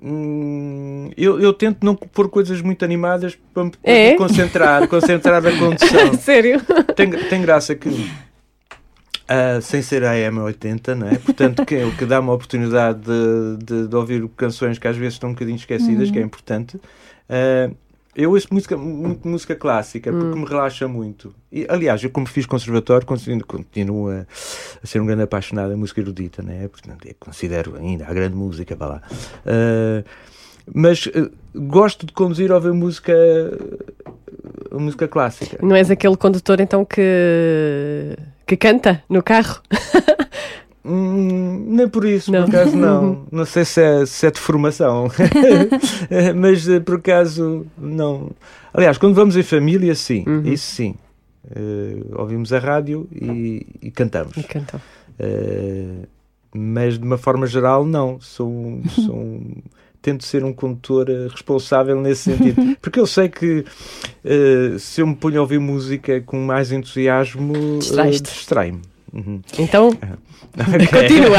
[0.01, 4.16] hum, eu, eu tento não pôr coisas muito animadas para me É?
[4.18, 6.14] concentrar, concentrar na condução.
[6.20, 6.62] Sério?
[6.95, 7.89] Tem, tem graça que,
[9.28, 11.16] ah, sem ser a AM80, não é?
[11.18, 15.14] Portanto, que, o que dá uma oportunidade de, de, de ouvir canções que às vezes
[15.14, 16.80] estão um bocadinho esquecidas, que é importante.
[17.30, 17.70] Ah,
[18.16, 21.36] eu ouço música, muito música clássica porque me relaxa muito.
[21.51, 24.26] E, aliás, eu como fiz conservatório continuo, continuo a,
[24.82, 26.63] a ser um grande apaixonado da música erudita, né?
[26.63, 26.72] Eu
[27.20, 29.01] considero ainda a grande música para lá.
[29.45, 30.03] Ah,
[30.74, 33.13] mas ah, gosto de conduzir ouvir música,
[34.72, 35.57] a música clássica.
[35.61, 38.18] Não és aquele condutor então que.
[38.47, 39.61] que canta no carro?
[40.88, 42.46] Hum, nem por isso, Não.
[42.46, 43.26] por acaso não.
[43.32, 45.08] Não sei se é, se é de formação,
[46.36, 48.30] mas eh, por acaso não.
[48.74, 50.44] Aliás, quando vamos em família, sim, Uhum.
[50.46, 50.96] isso sim.
[51.56, 54.36] Eh, ouvimos a rádio e, e cantamos.
[54.38, 54.80] E cantam.
[55.20, 56.06] Eh,
[56.54, 58.20] mas de uma forma geral, não.
[58.22, 59.42] Sou, um- sou
[60.02, 62.78] tento ser um condutor responsável nesse sentido.
[62.82, 63.66] Porque eu sei que
[64.24, 68.32] eh, se eu me ponho a ouvir música com mais entusiasmo, Distrais-te.
[68.32, 68.82] distrai-me.
[69.16, 69.41] Uhum.
[69.57, 70.88] Então, Ok.
[70.91, 71.38] continua.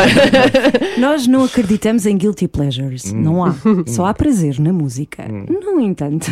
[0.98, 3.20] Nós não acreditamos em guilty pleasures, Hum.
[3.20, 3.54] não há.
[3.86, 5.26] Só há prazer na música.
[5.28, 6.26] No entanto,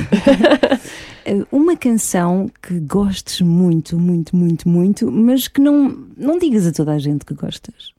[1.26, 6.72] eh, uma canção que gostes muito, muito, muito, muito, mas que não, não digas a
[6.72, 7.92] toda a gente que gostas.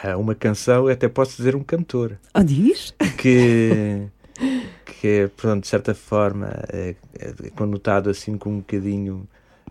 [0.00, 2.94] Há uma canção, eu até posso dizer um cantor, Ou diz?
[3.18, 4.06] que,
[5.00, 9.26] que é, pronto, de certa forma, é, é conotado assim com um bocadinho.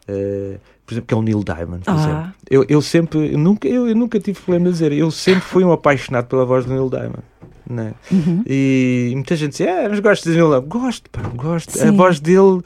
[0.10, 1.98] Eh, por exemplo, que é o Neil Diamond, por Ah.
[2.00, 2.34] exemplo.
[2.50, 5.64] Eu, eu sempre, eu nunca, eu, eu nunca tive problema de dizer, eu sempre fui
[5.64, 7.24] um apaixonado pela voz do Neil Diamond.
[7.70, 7.94] Né?
[8.12, 8.44] Uhum.
[8.48, 10.68] E muita gente diz, ah, mas gostas de Neil Diamond?
[10.68, 11.70] Gosto, pá, gosto.
[11.78, 11.96] A Sim.
[11.96, 12.62] voz dele.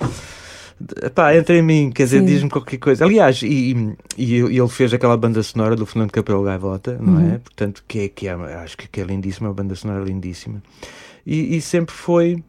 [1.16, 3.06] Pá, entra em mim, quer dizer, diz-me qualquer coisa.
[3.06, 7.24] Aliás, e, e, e ele fez aquela banda sonora do Fernando Capelo Gaivota, não é?
[7.34, 7.40] Uhum.
[7.40, 10.62] Portanto, que é, que é, acho que é lindíssima, uma banda sonora lindíssima.
[11.26, 12.44] E, e sempre foi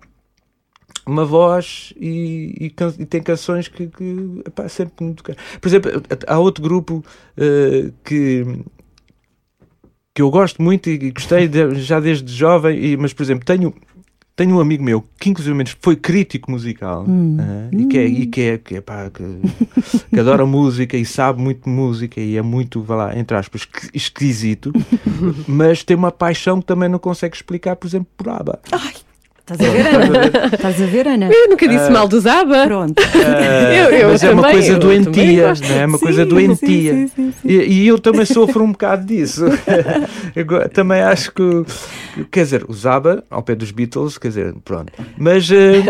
[1.06, 5.38] uma voz e, e e tem canções que, que epá, sempre me tocaram.
[5.60, 5.90] Por exemplo,
[6.26, 7.04] há outro grupo
[7.36, 8.44] eh, que
[10.14, 13.74] que eu gosto muito e gostei de- já desde jovem, e- mas por exemplo, tenho
[14.36, 18.40] tenho um amigo meu que inclusive foi crítico musical eh, e que é, e que,
[18.40, 19.22] é, que, é, pá, que,
[20.12, 23.60] que adora música e sabe muito de música e é muito, vá lá, entre aspas,
[23.62, 24.72] esqui- esquisito,
[25.46, 28.58] mas tem uma paixão que também não consegue explicar, por exemplo, por ABBA.
[29.46, 30.48] Estás a ver, Ana?
[30.54, 31.28] Estás a ver, Ana?
[31.30, 32.66] Eu nunca disse mal dos ABBA.
[32.66, 32.94] Pronto.
[33.14, 35.86] Eu- eu mas é uma coisa doentia, não é?
[35.86, 36.92] uma coisa Sim, doentia.
[36.94, 39.44] sim, sim, sim, E, e eu também sofro um bocado disso.
[40.34, 41.64] Eu também acho que,
[42.30, 44.92] quer dizer, os ABBA, ao pé dos Beatles, quer dizer, pronto.
[45.18, 45.50] Mas.
[45.50, 45.82] eu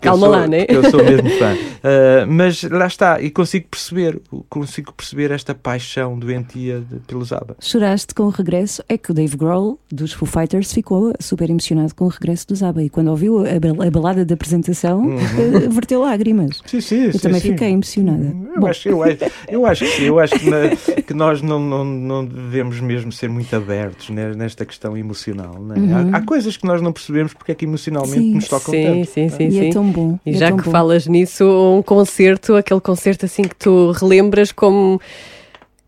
[0.00, 0.64] Calma sou- lá, né?
[0.68, 1.56] Eu sou mesmo fã.
[1.88, 7.56] Eh, mas lá está, e consigo perceber, consigo perceber esta paixão doentia de- pelos ABBA.
[7.60, 8.82] Choraste com o regresso.
[8.88, 12.60] É que o Dave Grohl, dos Foo Fighters, ficou super emocionado com o regresso dos
[12.64, 12.82] ABBA.
[12.84, 16.60] E quando ouviu a, bal- a balada da apresentação, eh, verteu lágrimas.
[16.66, 17.50] Sim, sim, Eu sim, também sim.
[17.52, 18.34] fiquei emocionada.
[18.54, 19.16] Eu Bom, acho, eu, acho,
[19.48, 23.12] eu acho que sim, eu acho que, na- que nós não, não, não devemos mesmo
[23.12, 25.54] ser muito abertos né, nesta questão emocional.
[25.62, 25.76] né?
[26.12, 28.34] Há, há coisas que nós não percebemos porque é que emocionalmente Sim.
[28.34, 29.06] nos tocam Sim, tanto.
[29.06, 29.70] sim, sim, e sim.
[29.70, 30.18] é tão bom.
[30.24, 30.70] E é já que bom.
[30.70, 31.44] falas nisso,
[31.78, 35.00] um concerto, aquele concerto assim que tu relembras como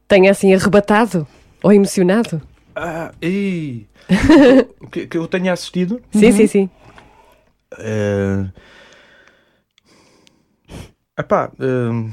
[0.07, 1.26] tenha assim arrebatado
[1.62, 2.41] ou emocionado.
[2.74, 3.87] Ah, e
[4.91, 6.01] que, que eu tenha assistido.
[6.12, 6.70] Sim, sim, sim.
[7.79, 8.47] eh,
[11.18, 12.11] epá, eh,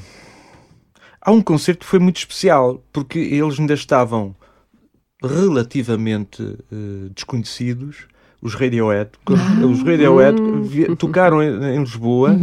[1.21, 4.35] há um concerto que foi muito especial porque eles ainda estavam
[5.23, 6.41] relativamente
[6.71, 8.07] eh, desconhecidos.
[8.41, 12.37] Os Radiohead, quando os Radiohead vi- tocaram em, em Lisboa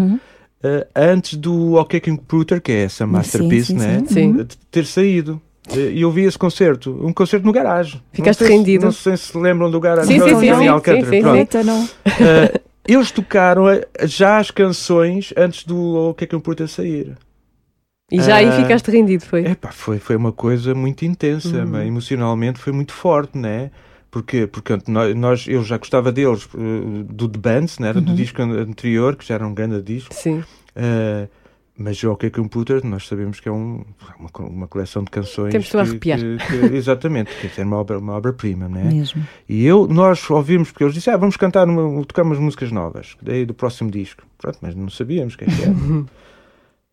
[0.63, 3.99] eh, antes do OK Computer, que é essa masterpiece, sim, né?
[4.01, 4.15] sim.
[4.15, 4.33] Sim.
[4.45, 5.41] de ter saído.
[5.77, 8.03] Eh, E eu vi esse concerto, um concerto no garagem.
[8.13, 8.85] Ficaste não sei se- rendido?
[8.87, 10.13] não sei se se lembram do garagem.
[10.13, 11.89] Sim, Não, sim, não, sim, sim, Alcântara, sim, sim, não.
[12.27, 13.65] Eh, eles tocaram
[14.05, 17.13] já as canções antes do O que é que importa sair.
[18.11, 19.47] E já aí Ah, ficaste rendido, foi?
[19.47, 23.71] Epá, foi, foi uma coisa muito intensa, mas emocionalmente foi muito forte, né?
[24.13, 24.75] Porque, porque
[25.17, 27.93] nós, eu já gostava deles eh, do The Bands, né?
[27.95, 30.13] do disco an- anterior, que já era um grande disco.
[30.15, 30.45] Sim.
[30.77, 31.29] Eh,
[31.79, 33.83] mas o OK Computer, nós sabemos que é um-
[34.21, 35.51] uma, co- uma coleção de canções.
[35.51, 36.19] Temos-te a que- arrepiar.
[36.21, 36.37] que-
[36.69, 38.85] que- exatamente, que é uma obra- uma obra-prima, né?
[38.93, 39.27] Mesmo.
[39.49, 43.17] E eu, nós ouvimos, porque eles disseram, ah, vamos cantar, uma, tocar umas músicas novas,
[43.23, 44.23] daí do próximo disco.
[44.37, 45.73] Pronto, mas não sabíamos o que é que era.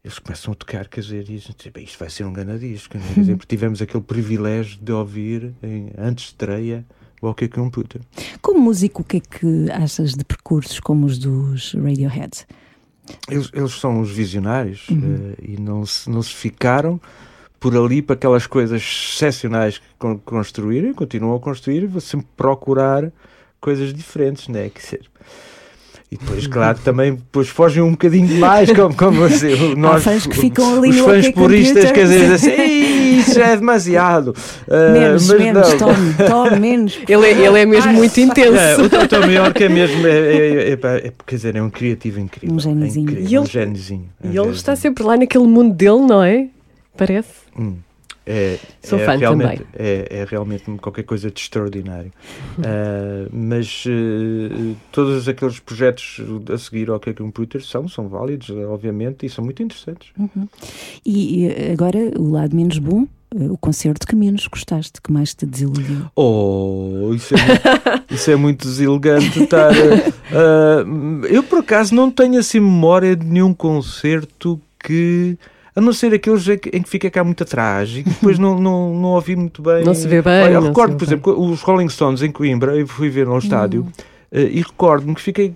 [0.01, 2.31] Eles começam a tocar, quer dizer, e a gente diz, "Bem, isto vai ser um
[2.31, 2.97] grande disco.
[2.97, 6.85] né?" Quer dizer, tivemos aquele privilégio de ouvir, em, antes de estreia,
[7.21, 8.01] o OK Computer.
[8.41, 12.45] Como músico, o que é que achas de percursos como os dos Radiohead?
[13.29, 17.01] Eles, eles são os visionários eh, e não se, não se ficaram
[17.59, 21.99] por ali para aquelas coisas excepcionais que con construíram e continuam a construir e vão
[21.99, 23.11] sempre procurar
[23.59, 24.69] coisas diferentes, né?
[24.69, 25.09] Quer dizer,
[26.11, 30.35] e depois, claro, também depois fogem um bocadinho mais, como, como assim, nós, fãs que
[30.35, 31.93] ficam ali os fãs puristas, Computer.
[31.93, 32.49] quer dizer, assim,
[33.19, 34.35] "Ei, isso é demasiado.
[34.69, 35.77] Ah, menos, mas menos, não.
[35.77, 36.99] tome, tome menos.
[37.07, 38.57] Ele é, ele é mesmo muito intenso.
[38.57, 42.19] É, o Tom que é mesmo, é, é, é, é- quer dizer, é um criativo
[42.19, 42.55] incrível.
[42.55, 43.09] Um genizinho.
[43.09, 44.09] É incrível, E ele- um genizinho.
[44.23, 46.47] é um E ele está sempre lá naquele mundo dele, não é?
[46.97, 47.29] Parece.
[47.57, 47.75] Hum.
[48.25, 49.67] É, Sou é fã realmente, também.
[49.75, 52.11] É, é realmente qualquer coisa de extraordinário.
[52.63, 56.21] Ah, mas eh, todos aqueles projetos
[56.53, 60.09] a seguir ao OK Computer são, são válidos, obviamente, e são muito interessantes.
[61.05, 65.33] E, e agora, o lado menos bom, eh, o concerto que menos gostaste, que mais
[65.33, 66.05] te desiludiu.
[66.15, 69.71] Oh, isso é, muito- isso é muito deselegante estar.
[69.71, 75.37] a- a- eu, por acaso, não tenho assim memória de nenhum concerto que.
[75.75, 78.93] A não ser aqueles em que fica cá muito atrás e que depois não, não,
[78.93, 79.83] não ouvi muito bem.
[79.83, 81.09] Não se vê bem, Olha, eu recordo, por bem.
[81.13, 83.87] exemplo, os Rolling Stones em Coimbra, eu fui ver ao estádio
[84.31, 85.53] eh, e recordo-me que fiquei.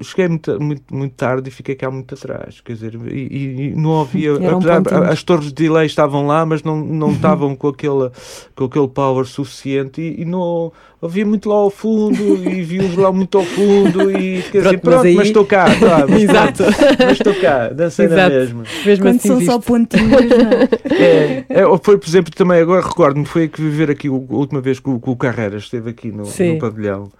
[0.00, 4.08] Cheguei muito, muito, muito tarde e fiquei cá muito atrás, quer dizer, e, e- não
[4.40, 8.10] Era um apesar, as torres de delay estavam lá, mas não, não estavam com aquele,
[8.56, 12.16] com aquele power suficiente e, e não ouvia muito lá ao fundo
[12.48, 15.44] e vi-os lá muito ao fundo e fiquei assim, Pronto, mas pronto, mas, aí- estou
[15.44, 16.62] cá, tá, mas, Exato.
[16.98, 18.62] mas estou cá, dancei na mesma.
[18.86, 19.52] Mesmo Quando assim são visto.
[19.52, 20.96] só pontinhos, não.
[20.96, 24.62] É, é, ou foi, por exemplo, também agora recordo-me, foi que viver aqui a última
[24.62, 27.12] vez que o, que o Carreras esteve aqui no, no pavilhão.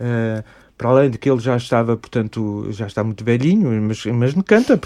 [0.00, 0.42] Eh,
[0.76, 4.78] para além de que ele já estava, portanto, já está muito velhinho, mas, mas canta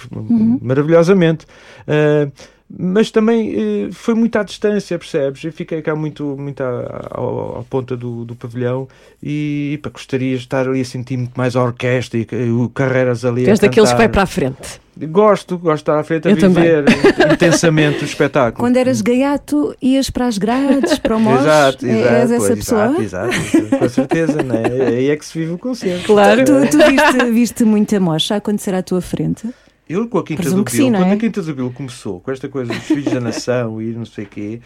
[0.60, 1.46] maravilhosamente.
[1.86, 2.30] Eh,
[2.78, 3.52] mas também
[3.86, 5.42] eh, foi muito à distância, percebes?
[5.44, 8.86] Eu fiquei cá muito, muito à, à- à ponta do, do pavilhão
[9.22, 12.68] e, pá, gostaria de estar ali a sentir muito mais a orquestra e, e o
[12.68, 13.44] Carreiras ali.
[13.44, 14.80] Tu és daqueles que vai para a frente.
[15.02, 16.62] Gosto, gosto de estar à frente a Eu também.
[16.64, 16.84] viver
[17.32, 18.62] intensamente o espetáculo.
[18.62, 21.40] Quando eras gaiato, ias para as grades, para o MOS?
[21.40, 22.14] Exato, É- exato.
[22.14, 23.02] És essa pois, pessoa?
[23.02, 24.62] Exato, exato, com certeza, né?
[24.88, 26.04] Aí é que se vive o concerto.
[26.06, 26.44] Claro.
[26.44, 29.48] Tu, tu viste, viste muita mocha acontecer à tua frente?
[29.90, 31.12] Eu com a Quinta Presumo do Bill, sim, quando é?
[31.12, 34.24] a Quinta do Bill começou com esta coisa dos filhos da nação e não sei
[34.24, 34.60] o quê,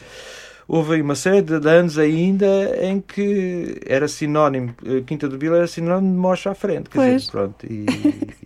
[0.66, 2.46] houve aí uma série de anos ainda
[2.82, 6.98] em que era sinónimo, a Quinta do Bill era sinónimo de mocha à frente, quer
[6.98, 7.20] Pois.
[7.22, 7.86] dizer, pronto, e,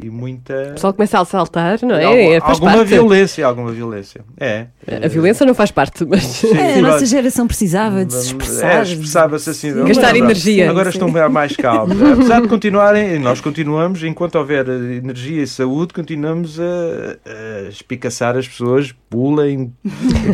[0.04, 0.68] e muita...
[0.70, 2.04] O pessoal começa a saltar, não é?
[2.04, 2.88] Algum- É, faz alguma parte.
[2.88, 4.20] violência, alguma violência.
[4.38, 4.66] É.
[5.04, 6.44] A violência não faz parte, mas.
[6.58, 8.78] É, a sim, nossa geração precisava de se expressar.
[8.78, 9.72] É, expressava-se assim.
[9.84, 10.70] Gastar agora- energia.
[10.70, 12.00] Agora estão mais calmos.
[12.12, 18.36] Apesar de continuarem, nós continuamos, enquanto houver eh, energia e saúde, continuamos a, a espicaçar
[18.36, 19.72] as pessoas, pulem,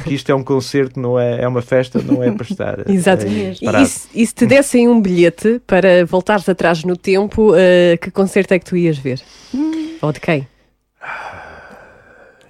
[0.04, 1.73] que isto é um concerto, não é, é uma festa,
[2.04, 2.78] não é para estar.
[2.80, 3.24] eh, Exato.
[3.26, 7.96] aí E, se- e se te dessem um bilhete para voltares atrás no tempo, eh,
[8.00, 9.20] que concerto é que tu ias ver?
[10.02, 10.46] Ou de quem?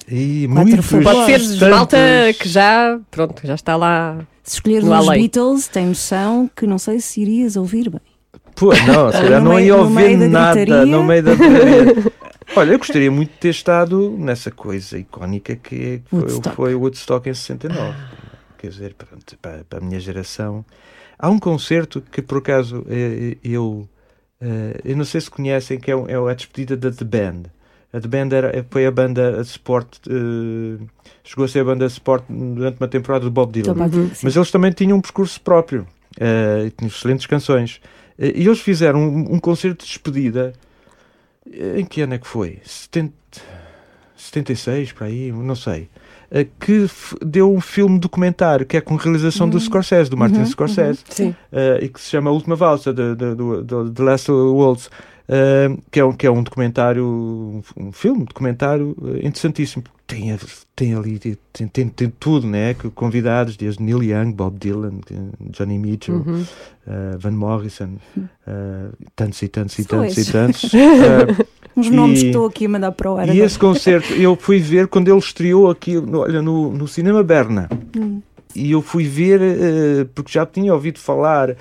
[0.08, 1.96] E muitos, foi Pode ser tantos- malta
[2.38, 4.18] que já, pronto, já está lá.
[4.42, 5.22] Se escolheres No os além.
[5.22, 8.00] Beatles, tem noção que não sei se irias ouvir bem.
[8.54, 10.84] Pô, não, se calhar não meio- ia ouvir nada gritaria.
[10.86, 11.30] no meio da.
[12.56, 16.54] Olha, eu gostaria muito de ter estado nessa coisa icónica que foi, Woodstock.
[16.56, 17.96] foi o Woodstock em 69.
[18.64, 20.64] Quer dizer, pronto, para, para a minha geração.
[21.18, 23.86] Há um concerto que, por acaso, eh, eu,
[24.40, 27.42] eh, eu não sei se conhecem, que é, é a despedida da The Band.
[27.92, 30.82] A The Band era, foi a banda de suporte, eh,
[31.22, 33.74] chegou a ser a banda de suporte durante uma temporada do Bob Dylan.
[34.14, 34.20] Sim.
[34.24, 35.86] Mas eles também tinham um percurso próprio
[36.18, 37.82] eh, e tinham excelentes canções.
[38.18, 40.54] Eh, e eles fizeram um, um concerto de despedida.
[41.52, 42.60] eh, em que ano é que foi?
[42.64, 43.12] 70,
[44.16, 45.90] 76, para aí, não sei.
[46.30, 46.86] Eh, que
[47.24, 51.34] deu um filme documentário que é com realização do Scorsese, do Martin Scorsese, Sim.
[51.52, 54.90] eh, e que se chama A Última Valsa, de, de, Last Waltz,
[55.28, 59.84] eh, que, é um, que é um documentário, um, um filme documentário eh, interessantíssimo.
[60.06, 60.36] Tem,
[60.76, 62.74] tem ali, tem, tem, tem tudo, né?
[62.74, 65.00] Que Convidados, desde Neil Young, Bob Dylan,
[65.50, 66.44] Johnny Mitchell, Uhum.
[66.86, 67.96] eh, Van Morrison,
[69.16, 70.70] tantos e tantos e tantos e tantos.
[71.76, 73.26] Uns nomes que E- estou aqui a mandar para o ar.
[73.26, 73.46] e agora.
[73.46, 77.68] esse concerto eu fui ver quando ele estreou aqui no, olha, no, no Cinema Berna.
[77.96, 78.20] Hum.
[78.56, 81.56] E eu fui ver, eh, porque já tinha ouvido falar, eh,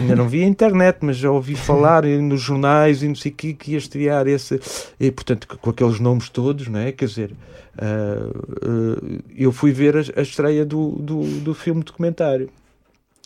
[0.00, 3.34] ainda não vi a internet, mas já ouvi falar nos jornais e não sei o
[3.34, 4.58] que, que ia estrear esse.
[4.98, 6.92] E, portanto, com aqueles nomes todos, não é?
[6.92, 7.30] Quer dizer,
[7.76, 12.48] eh, eu fui ver a, estreia do, do, do filme documentário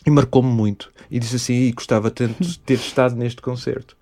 [0.05, 0.91] e marcou-me muito.
[1.09, 3.95] E disse assim: "Ih, gostava tanto de ter estado neste concerto.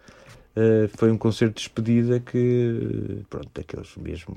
[0.57, 4.35] Uh, foi um concerto de despedida que, pronto, daqueles mesmo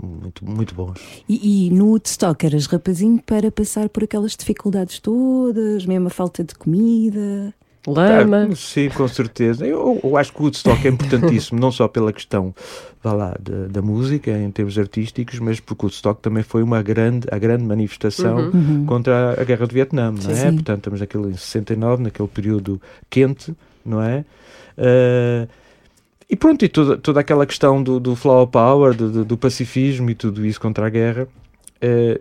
[0.00, 1.00] muito, muito bons.
[1.28, 6.44] E, e no Woodstock eras rapazinho para passar por aquelas dificuldades todas, mesmo a falta
[6.44, 7.52] de comida.
[7.86, 8.48] Lama.
[8.50, 9.64] Ah, sim, com certeza.
[9.64, 12.54] Eu, eu acho que o Woodstock é importantíssimo, não só pela questão
[13.02, 16.82] vá lá, da, da música, em termos artísticos, mas porque o Woodstock também foi uma
[16.82, 18.84] grande, a grande manifestação Uhum.
[18.86, 20.34] contra a guerra do Vietnã, não é?
[20.34, 20.54] Sim.
[20.54, 23.54] Portanto, estamos naquele, em 69, naquele período quente,
[23.84, 24.24] não é?
[24.78, 25.46] Ah,
[26.28, 30.14] e pronto, e toda, toda aquela questão do, do flower power, do, do- pacifismo e
[30.14, 31.28] tudo isso contra a guerra.
[31.82, 32.20] ah,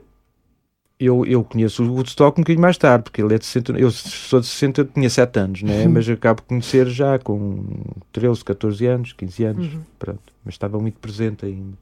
[0.97, 3.91] eu, eu conheço o Woodstock um bocadinho mais tarde, porque ele é de 60, eu
[3.91, 5.87] sou de 60, eu tinha 7 anos, né?
[5.89, 7.65] mas eu acabo de conhecer já com
[8.13, 9.67] 13, 14 anos, 15 anos,
[9.99, 11.77] pronto, mas estava muito presente ainda.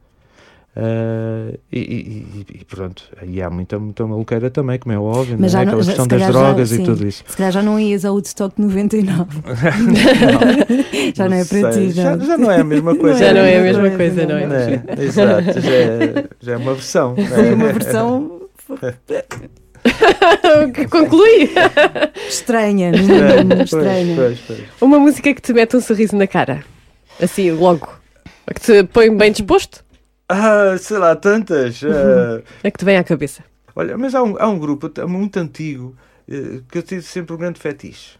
[0.76, 5.54] Ah, e, e- e- pronto, aí há muita, muita maluqueira também, como é óbvio, Mas
[5.54, 5.66] não já é?
[5.66, 6.84] não- aquela já- questão das calhar já- drogas e sim.
[6.84, 7.24] tudo isso.
[7.28, 9.26] Se calhar já não ias ao Woodstock 99.
[11.16, 12.26] já não é para ti, já, não.
[12.26, 13.20] já não é a mesma coisa.
[13.20, 14.48] Já não é a mesma coisa, não é?
[14.48, 17.16] não É, exato, já é, já é uma versão.
[17.16, 18.42] Foi uma versão
[20.74, 21.50] Que conclui.
[22.30, 22.92] estranha, É,
[23.44, 24.16] mínimo, pois, estranha.
[24.16, 24.60] pois, pois.
[24.82, 26.64] Uma música que te mete um sorriso na cara.
[27.22, 27.90] Assim, logo.
[28.54, 29.83] Que te põe bem disposto.
[30.36, 31.82] Ah, sei lá, tantas.
[31.84, 33.44] ah, A que te vem à cabeça.
[33.76, 35.96] olha, mas há um, há um grupo muito antigo
[36.28, 38.18] eh, que eu tive sempre um grande fetiche.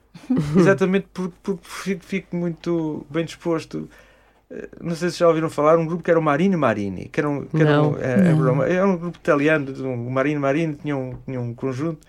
[0.56, 3.90] Exatamente porque, porque fico, fico muito bem disposto.
[4.52, 7.20] Eh, Não sei se já ouviram falar, um grupo que era o Marini Marini, que
[7.20, 7.98] era um, que era um, Não.
[7.98, 8.30] é-
[8.76, 9.74] era um- grupo italiano,
[10.08, 12.08] o Marini Marini tinha um, tinha um conjunto.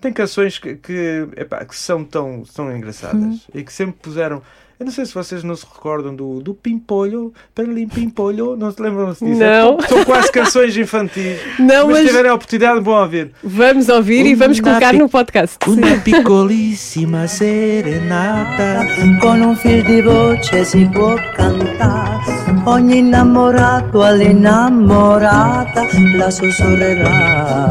[0.00, 4.42] Tem canções que, que, epá, que são tão, tão engraçadas e que sempre puseram
[4.80, 8.80] Eu não sei se vocês não se recordam do, do Pimpolho, Perlim Pimpolho, não se
[8.80, 9.38] lembram-se disso?
[9.38, 9.78] Não.
[9.86, 11.38] São quase canções infantis.
[11.60, 13.30] Não, mas, mas- se tiverem a oportunidade, vão ouvir.
[13.44, 15.58] Vamos ouvir e vamos Uma colocar no podcast.
[15.68, 18.86] Una piccolissima serenata.
[19.20, 27.68] Con un fil di voce si può cantare, ogni innamorato all'innamorata la sussurrerà,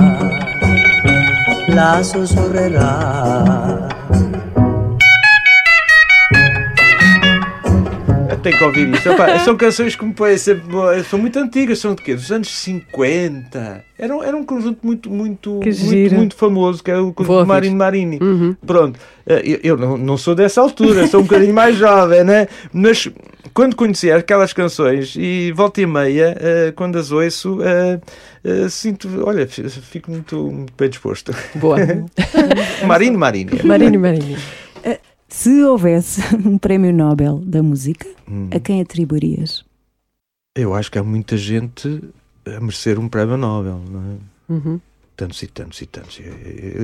[1.69, 3.88] la sussurrerà.
[8.49, 9.09] Tem que ouvir isto.
[9.09, 12.15] Epá, são canções que me parecem boas, são muito antigas, são de quê?
[12.15, 13.83] Dos anos 50.
[13.97, 17.47] Era, um- era um conjunto muito, muito, muito, muito famoso, que é o conjunto ouvir.
[17.47, 18.19] Marini Marini.
[18.21, 18.55] Uhum.
[18.65, 22.47] Pronto, Eh, eu, eu não, não sou dessa altura, sou um bocadinho mais jovem, né?
[22.73, 23.07] Mas
[23.53, 27.99] quando conheci aquelas canções e volta e meia, eh, quando as ouço, eh,
[28.43, 31.31] eh, sinto, olha, fico muito, muito bem disposto.
[31.53, 31.77] Boa.
[32.87, 33.51] Marini Marini.
[33.63, 34.37] Marinho, Marinho.
[35.29, 38.49] Se houvesse um prémio Nobel da música, Hum.
[38.53, 39.65] a quem atribuirias?
[40.55, 42.03] Eu acho que há muita gente
[42.45, 44.53] a merecer um prémio Nobel, não é?
[44.53, 44.79] Uhum.
[45.15, 46.19] tantos e tantos e tantos.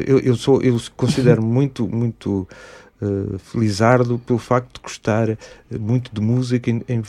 [0.08, 2.48] Eu, eu, sou, eu considero muito, muito
[3.02, 5.38] eh, felizardo pelo facto de gostar
[5.80, 7.02] muito de música em, em,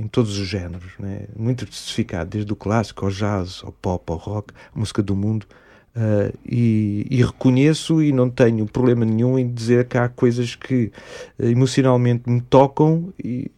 [0.00, 1.26] em- todos os géneros, né?
[1.36, 5.46] muito diversificado, desde o clássico ao jazz, ao pop, ao rock, a música do mundo.
[5.94, 10.90] Eh, e, e reconheço e não tenho problema nenhum em dizer que há coisas que
[11.38, 13.50] eh, emocionalmente me tocam e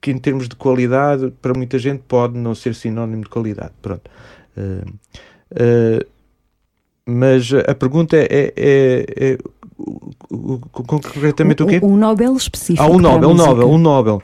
[0.00, 3.72] que em termos de qualidade para muita gente pode não ser sinónimo de qualidade.
[3.82, 4.08] Pronto.
[4.56, 4.84] Eh,
[5.56, 6.06] eh,
[7.06, 9.38] mas a pergunta é, é, é- é
[9.78, 11.80] o- o- o- concretamente o quê?
[11.82, 12.82] Um, Nobel específico.
[12.82, 13.34] Ah, um Nobel, um.
[13.34, 14.22] Nobel, um Nobel.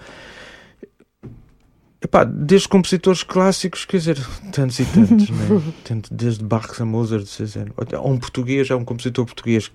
[2.14, 5.48] Epá, desde compositores clássicos, quer dizer, tantos e tantos, né?
[6.12, 9.72] Desde Bach a Mozart, dizer, há um português, há um compositor português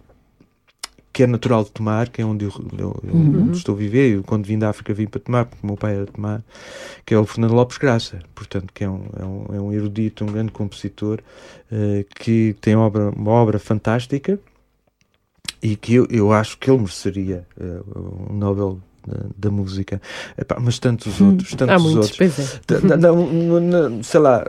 [1.11, 3.51] que é natural de tomar, que é onde eu, eu- eu Uhum.
[3.51, 4.13] estou a viver.
[4.15, 6.41] Eu, quando vim da África, vim para tomar, porque o meu pai era de tomar,
[7.05, 10.23] que é o Fernando Lopes Graça, portanto, que é um, é um, é um erudito,
[10.23, 11.19] um grande compositor,
[11.69, 14.39] eh, que tem obra, uma obra fantástica
[15.61, 17.81] e que eu, eu acho que ele mereceria eh,
[18.29, 18.79] um Nobel
[19.37, 20.01] da, música.
[20.37, 22.17] Epá, mas tantos outros, tantos Há muitos, outros.
[22.17, 22.97] pois é.
[22.97, 24.45] Na- sei lá,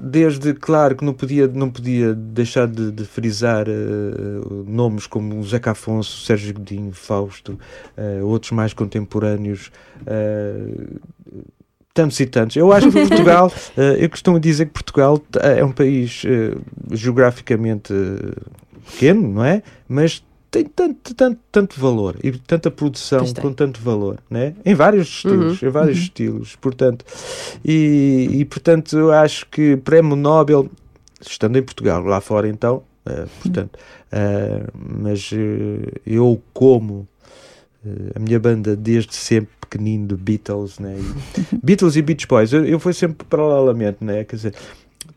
[0.00, 3.72] desde claro que não podia, não podia deixar de, de frisar eh,
[4.66, 7.58] nomes como Zeca Afonso, Sérgio Godinho, Fausto,
[7.96, 9.70] eh, outros mais contemporâneos.
[10.06, 10.66] eh,
[11.94, 12.56] tantos e tantos.
[12.56, 13.52] Eu acho que Portugal,
[13.98, 16.22] eu costumo dizer que Portugal é um país
[16.90, 17.92] geograficamente
[18.90, 19.62] pequeno, não é?
[19.88, 24.54] Mas tem tanto, tanto, tanto valor e tanta produção com tanto valor, né?
[24.66, 27.04] Em vários estilos, em vários estilos, portanto,
[27.64, 30.70] e, e, portanto eu acho que Prémio Nobel,
[31.26, 33.78] estando em Portugal, lá fora então, eh, portanto,
[34.12, 37.08] eh, mas eh, eu como
[38.14, 40.96] a minha banda desde sempre pequenino de Beatles, né?
[40.98, 44.22] E- Beatles e Beach Boys, eu, eu fui sempre paralelamente, né?
[44.24, 44.54] Quer dizer,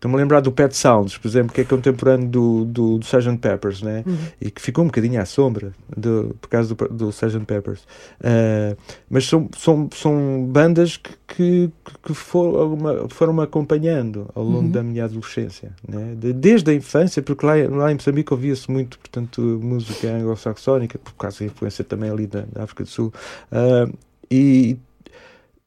[0.05, 3.37] estou-me a lembrar do Pet Sounds, por exemplo, que é contemporâneo do, do, do Sgt.
[3.37, 4.03] Peppers, né?
[4.39, 7.39] E que ficou um bocadinho à sombra do, por causa do, do Sgt.
[7.45, 7.81] Peppers.
[8.23, 8.75] Ah,
[9.09, 11.71] mas são, são, são bandas que, que,
[12.03, 16.13] que foram, uma- foram-me acompanhando ao longo da minha adolescência, né?
[16.17, 21.13] De- desde a infância, porque lá, lá em Moçambique ouvia-se muito, portanto, música anglo-saxónica, por
[21.15, 23.13] causa da influência também ali da, da África do Sul.
[23.51, 23.89] Ah,
[24.29, 24.77] e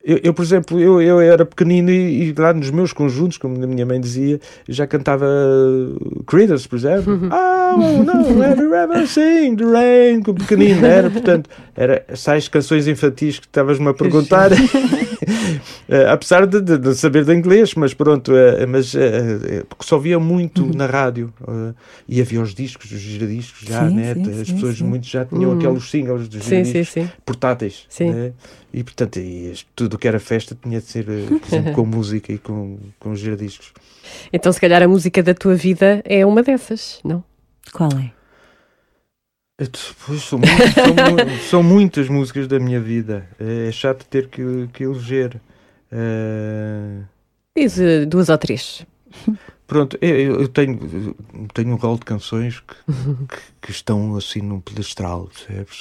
[0.05, 3.63] eu, eu, por exemplo, eu, eu era pequenino e, e lá nos meus conjuntos, como
[3.63, 7.19] a minha mãe dizia, já cantava uh, Creedence, por exemplo.
[7.31, 10.23] Ah, oh, não, have you ever seen the rain?
[10.23, 14.51] Como pequenino, era, portanto, era essas canções infantis que estavas-me a perguntar.
[15.89, 19.99] Eh, apesar de, de- de saber de inglês, mas pronto, eh, mas eh, porque só
[19.99, 21.33] via muito na rádio
[22.07, 24.15] e havia os discos, os giradiscos já, Sim, né?
[24.15, 24.85] sim, as sim, pessoas sim.
[24.85, 27.87] muito já tinham aqueles singles dos giradiscos portáteis.
[28.01, 28.33] Né?
[28.73, 32.33] E portanto, e tudo o que era festa tinha de ser, eh, exemplo, com música
[32.33, 33.73] e com, com giradiscos.
[34.33, 37.25] Então, se calhar, a música da tua vida é uma dessas, não?
[37.73, 38.13] Qual é?
[39.61, 39.67] Eh,
[40.07, 43.29] Pois, são, muito- são são muitas músicas da minha vida.
[43.41, 45.41] É chato ter que, que eleger.
[45.91, 47.01] Eh,
[47.57, 48.87] Diz eh, duas ou três.
[49.69, 51.15] Pronto, eu, eu- tenho,
[51.55, 52.75] tenho um rol de canções que,
[53.29, 55.81] que, que estão assim num pedestral, percebes?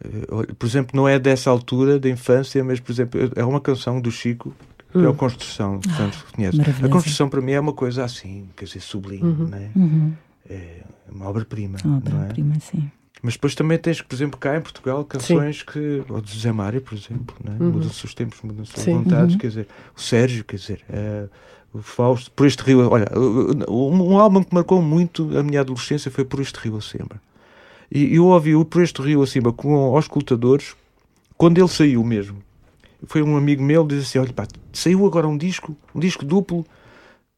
[0.00, 4.00] Eh, Por exemplo, não é dessa altura da infância, mas, por exemplo, é uma canção
[4.00, 4.54] do Chico,
[4.92, 6.56] que é a Construção, Santos conhece.
[6.56, 6.88] A maravilhosa.
[6.92, 9.70] Construção para mim é uma coisa assim, quer dizer, sublime, não é?
[9.74, 10.12] Uhum.
[10.48, 11.88] É uma obra-prima, é?
[11.88, 12.90] Obra-prima, sim.
[13.22, 16.02] Mas depois também tens, por exemplo, cá em Portugal, canções que.
[16.08, 17.54] Ou de José Mário, por exemplo, né?
[17.60, 18.92] mudam-se os tempos, mudam-se as Sim.
[18.94, 21.26] vontades, quer dizer, o Sérgio, quer dizer, eh,
[21.72, 22.90] o Fausto, Por Este Rio.
[22.90, 27.20] Olha, um, um álbum que marcou muito a minha adolescência foi Por Este Rio Acima.
[27.90, 30.74] E eu ouvi o Por Este Rio Acima com auscultadores
[31.40, 32.36] quando ele saiu mesmo,
[33.04, 36.22] foi um amigo meu que disse assim: Olha, pá, saiu agora um disco, um disco
[36.22, 36.66] duplo,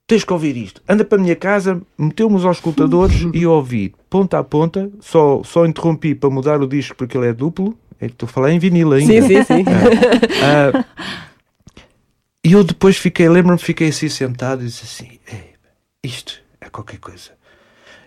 [0.09, 0.83] tens que ouvir isto.
[0.89, 5.64] Anda para a minha casa, meteu-me os auscultadores e ouvi ponta a ponta, só, só
[5.64, 7.78] interrompi para mudar o disco porque ele é duplo.
[8.01, 9.12] Eu Estou a falar em vinil ainda.
[9.12, 9.64] Sim, sim, sim.
[10.43, 10.85] Ah,
[12.45, 15.53] e eu depois fiquei, lembro-me, fiquei assim sentado e disse assim: "Ei,
[16.03, 17.30] isto é qualquer coisa.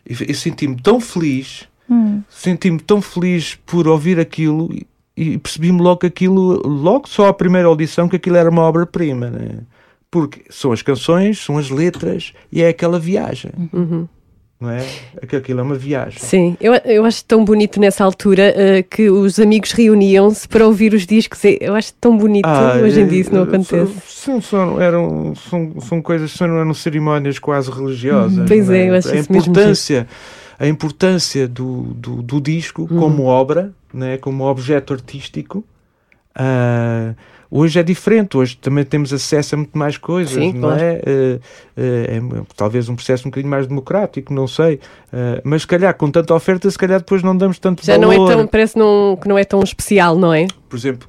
[0.08, 1.68] E senti-me tão feliz,
[2.30, 4.86] senti-me tão feliz por ouvir aquilo e,
[5.18, 9.30] e percebi-me logo que aquilo, logo só a primeira audição, que aquilo era uma obra-prima,
[9.32, 9.60] né?
[10.12, 13.52] Porque são as canções, são as letras e é aquela viagem.
[14.60, 14.86] Não é?
[15.28, 16.18] Que Aquilo é uma viagem.
[16.18, 20.94] Sim, eu, eu acho tão bonito nessa altura eh, que os amigos reuniam-se para ouvir
[20.94, 21.42] os discos.
[21.60, 22.48] Eu acho tão bonito.
[22.82, 23.94] Hoje em dia isso não eh, acontece.
[24.08, 28.48] São, são, eram, são, são coisas, são, eram cerimónias quase religiosas.
[28.48, 30.08] Pois não é, eu acho a isso mesmo importância,
[30.58, 32.98] a importância do, do, do disco Uhum.
[32.98, 35.66] como obra, né, como objeto artístico.
[36.34, 37.14] ah,
[37.56, 40.82] hoje é diferente, hoje também temos acesso a muito mais coisas, Sim, não claro.
[40.82, 41.02] é?
[41.06, 41.40] Ah,
[41.78, 42.22] ah, é
[42.56, 44.80] talvez um processo um bocadinho mais democrático, não sei.
[45.14, 48.10] Ah, mas se calhar com tanta oferta, se calhar depois não damos tanto Já não
[48.10, 50.48] valor é tão, parece não, que não é tão especial, não é?
[50.68, 51.08] por exemplo,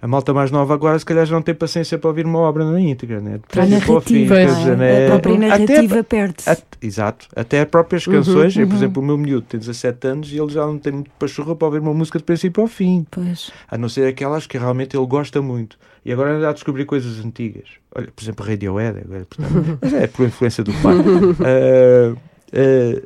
[0.00, 2.64] a, malta mais nova agora se calhar já não tem paciência para ouvir uma obra
[2.64, 3.40] na íntegra, né?
[3.48, 4.58] Para a fim, narrativa, quer Pois.
[4.58, 5.02] dizer, né?
[5.02, 5.06] é?
[5.06, 6.48] a própria narrativa perde-se.
[6.50, 10.06] at- exato, até as próprias Uhum, canções, eu, por exemplo, o meu miúdo tem 17
[10.06, 12.68] anos e ele já não tem muito pachorra para ouvir uma música de princípio ao
[12.68, 13.50] fim, Pois.
[13.70, 15.76] a não ser aquelas que realmente ele gosta muito.
[16.04, 17.64] E agora anda a descobrir coisas antigas.
[17.94, 20.94] Olha, por exemplo, Radiohead, agora, portanto, mas é por influência do pai.
[21.44, 22.16] Ah,
[22.52, 23.02] eh,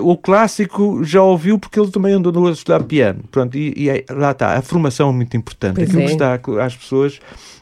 [0.00, 3.20] o clássico já ouviu porque ele também andou a estudar piano.
[3.30, 5.74] Pronto, e, e é- lá está, a formação é muito importante.
[5.76, 6.06] Pois Aquilo é.
[6.06, 7.20] que está às pessoas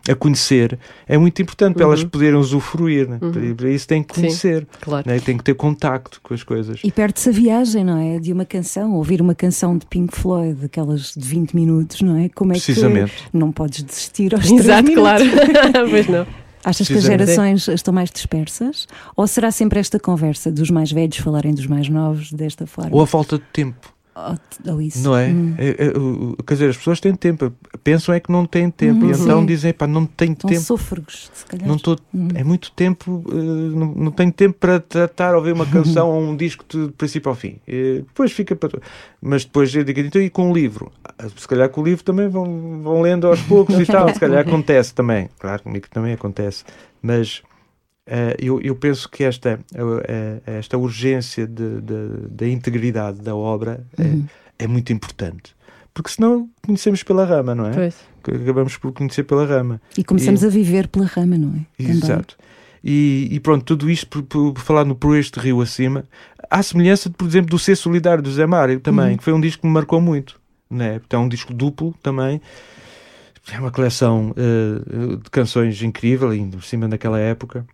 [0.09, 3.09] a conhecer é muito importante para elas poderem usufruir.
[3.09, 3.19] Né?
[3.19, 4.15] Para- Para isso tem que Uhum.
[4.17, 4.21] Sim.
[4.23, 5.09] conhecer, Claro.
[5.09, 5.19] né?
[5.21, 6.81] tem que ter contacto com as coisas.
[6.83, 8.19] E perde-se a viagem, não é?
[8.19, 12.29] De uma canção, ouvir uma canção de Pink Floyd, aquelas de 20 minutos, não é?
[12.29, 13.13] Como é Precisamente.
[13.31, 15.25] que não podes desistir aos 3 Exato, claro.
[15.91, 16.27] pois não.
[16.65, 18.87] Achas que as gerações estão mais dispersas?
[19.17, 22.95] Ou será sempre esta conversa dos mais velhos falarem dos mais novos desta forma?
[22.95, 25.03] Ou a falta de tempo, Ou, ou isso?
[25.03, 25.29] não é?
[25.29, 25.55] Hum.
[25.57, 27.53] É- é- Quer dizer, as pessoas têm tempo,
[27.83, 29.11] pensam é que não têm tempo, Uhum.
[29.11, 29.47] e então Sim.
[29.47, 30.61] dizem, pá, não tenho São tempo.
[30.63, 31.67] sôfregos, se calhar.
[31.67, 32.29] Não tô, Uhum.
[32.35, 36.37] É muito tempo, eh, não, não tenho tempo para tratar, ouvir uma canção ou um
[36.37, 37.57] disco de princípio ao fim.
[37.67, 38.79] Eh, depois fica para.
[39.21, 40.93] Mas depois eu digo, então e com o livro?
[41.05, 44.21] Ah, Se calhar com o livro também vão, vão lendo aos poucos e tal, se
[44.21, 45.29] calhar acontece também.
[45.39, 46.65] Claro, comigo também acontece.
[47.01, 47.43] Mas
[48.07, 54.03] eh, eu, eu penso que esta, eh, eh, esta urgência da integridade da obra é-
[54.03, 54.27] Uhum.
[54.59, 55.55] é, muito importante.
[55.95, 57.73] Porque senão conhecemos pela rama, não é?
[57.73, 57.95] Pois.
[58.43, 59.81] Acabamos por conhecer pela rama.
[59.97, 61.67] E começamos E- a viver pela rama, não é?
[61.83, 62.37] Exato.
[62.83, 66.05] E, e pronto, tudo isto por, por, por falar no Por Este Rio Acima,
[66.51, 69.17] há semelhança, por exemplo, do Ser Solidário do Zé Mário também, Uhum.
[69.19, 70.41] que foi um disco que me marcou muito.
[70.71, 71.01] Né?
[71.05, 72.41] Então, é um disco duplo também.
[73.53, 77.67] É uma coleção eh, de canções incrível, ainda por cima daquela época.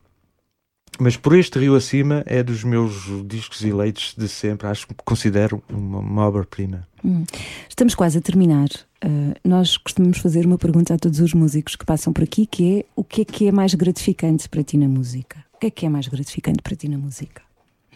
[0.98, 2.94] Mas Por Este Rio Acima é dos meus
[3.26, 4.66] discos eleitos de sempre.
[4.66, 6.86] Acho que considero uma, uma obra-prima.
[7.04, 7.24] Hum.
[7.68, 8.68] Estamos quase a terminar.
[9.04, 12.80] Uh, nós costumamos fazer uma pergunta a todos os músicos que passam por aqui, que
[12.80, 15.44] é o que é que é mais gratificante para ti na música?
[15.54, 17.42] O que é que é mais gratificante para ti na música?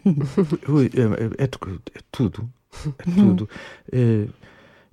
[0.06, 2.48] É, é- é é tudo.
[2.98, 3.48] É tudo.
[3.92, 4.26] É,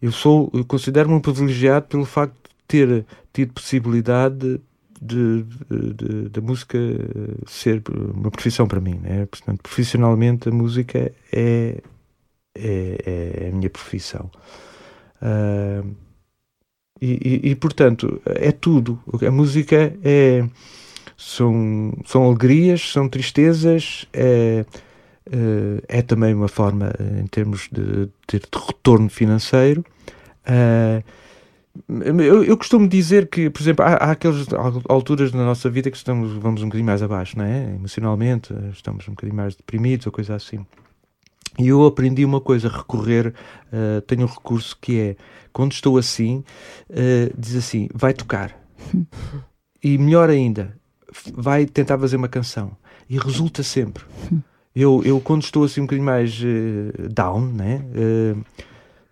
[0.02, 4.60] eu sou, eu considero-me um privilegiado pelo facto de ter tido possibilidade
[5.02, 5.44] de,
[6.30, 6.78] da música
[7.48, 7.82] ser
[8.16, 8.96] uma profissão para mim.
[9.02, 9.26] Né?
[9.26, 11.82] Portanto, profissionalmente a música é,
[12.56, 14.30] é, é a minha profissão.
[15.22, 15.84] Ah,
[17.02, 17.12] e,
[17.46, 19.00] e- e, portanto, é tudo.
[19.26, 20.44] A música é.
[21.18, 24.66] São, são alegrias, são tristezas, é,
[25.32, 29.84] eh, é também uma forma, em termos de ter retorno financeiro.
[30.46, 31.04] Eh,
[31.88, 35.90] eu, eu costumo dizer que, por exemplo, há, há aquelas al- alturas na nossa vida
[35.90, 37.76] que estamos, vamos um bocadinho mais abaixo, não é?
[37.76, 40.66] Emocionalmente, eh, estamos um bocadinho mais deprimidos ou coisa assim.
[41.58, 43.34] E eu aprendi uma coisa, recorrer,
[43.72, 45.16] eh, tenho um recurso que é,
[45.52, 46.44] quando estou assim,
[46.90, 48.56] eh, diz assim, vai tocar.
[49.82, 50.76] E melhor ainda,
[51.34, 52.76] vai tentar fazer uma canção.
[53.10, 54.04] E resulta sempre.
[54.76, 57.82] Eu, eu quando estou assim um bocadinho mais eh, down, né?
[57.96, 58.36] eh,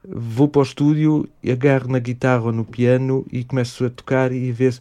[0.10, 4.52] vou para o estúdio, agarro na guitarra ou no piano e começo a tocar e
[4.52, 4.80] ver se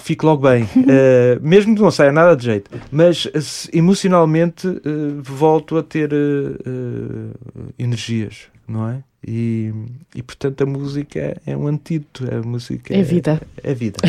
[0.00, 0.66] fico logo bem.
[0.88, 2.70] Eh, mesmo que não saia nada de jeito.
[2.90, 4.80] Mas se- emocionalmente eh,
[5.22, 7.30] volto a ter eh,
[7.78, 9.02] energias, não é?
[9.26, 9.72] E,
[10.14, 12.24] e portanto a música é, é um antídoto.
[12.30, 13.40] A música É vida.
[13.62, 13.98] É, vida.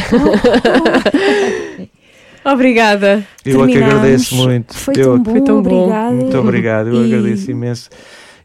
[2.43, 3.26] Obrigada.
[3.43, 3.95] Eu é que Terminamos.
[3.95, 4.76] agradeço muito.
[4.78, 5.84] Foi Eu- tão bom, Foi tão bom.
[5.86, 6.16] obrigada.
[6.16, 7.89] Muito obrigado, eu E- agradeço imenso.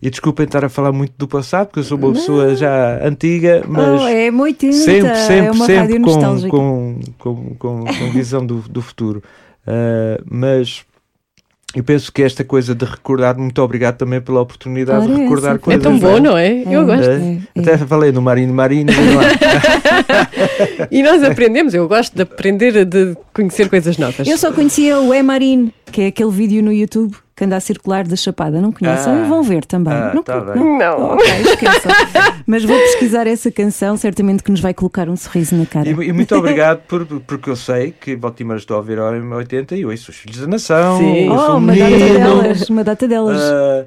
[0.03, 3.63] E desculpem estar a falar muito do passado, porque eu sou uma pessoa já antiga,
[3.69, 8.45] mas Oh, é 80, sempre, sempre, é uma sempre com, com, com, com, com visão
[8.47, 9.23] do, do futuro.
[9.67, 10.85] Uh, mas
[11.77, 15.23] eu penso que esta coisa de recordar, muito obrigado também pela oportunidade Ora, de é,
[15.25, 15.55] recordar.
[15.55, 15.83] É coisas.
[15.83, 16.23] tão bom, velhas.
[16.23, 16.63] não é?
[16.63, 16.85] Eu É.
[16.85, 17.11] gosto.
[17.11, 18.91] É, É, Até falei no Marino Marino.
[20.91, 24.27] E nós aprendemos, eu gosto de aprender, de conhecer coisas novas.
[24.27, 27.61] Eu só conhecia o E Marine, que é aquele vídeo no YouTube que anda a
[27.61, 28.61] circular da Chapada.
[28.61, 29.11] Não conhecem?
[29.11, 29.25] Ah.
[29.27, 29.95] Vão ver também.
[29.95, 30.79] Ah, não, tá não.
[30.79, 31.03] Não.
[31.15, 31.91] Ok, esqueçam.
[32.47, 35.89] Mas vou pesquisar essa canção, certamente que nos vai colocar um sorriso na cara.
[35.89, 39.79] E, e muito obrigado por, porque eu sei que Baltimore estou a ouvir ao M80
[39.79, 41.31] e ouço os Filhos da Nação, Sim.
[41.31, 43.41] Oh, uma data delas, uma data delas.
[43.41, 43.85] ah,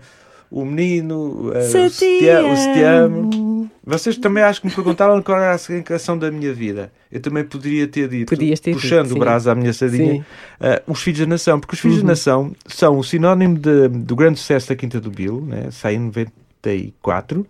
[0.61, 3.19] o menino, ah, Se o te se te a- o se te amo.
[3.33, 3.53] amo.
[3.85, 6.89] Vocês também acho que me perguntaram qual era a canção da minha vida.
[7.11, 10.25] Eu também poderia ter dito, ter puxando dito, o braço à minha sardinha,
[10.61, 14.15] ah, os Filhos da Nação, porque os Filhos da Nação são o sinónimo de- do
[14.15, 15.67] grande sucesso da Quinta do Bill, né?
[15.71, 15.99] sai em
[16.61, 17.45] 94.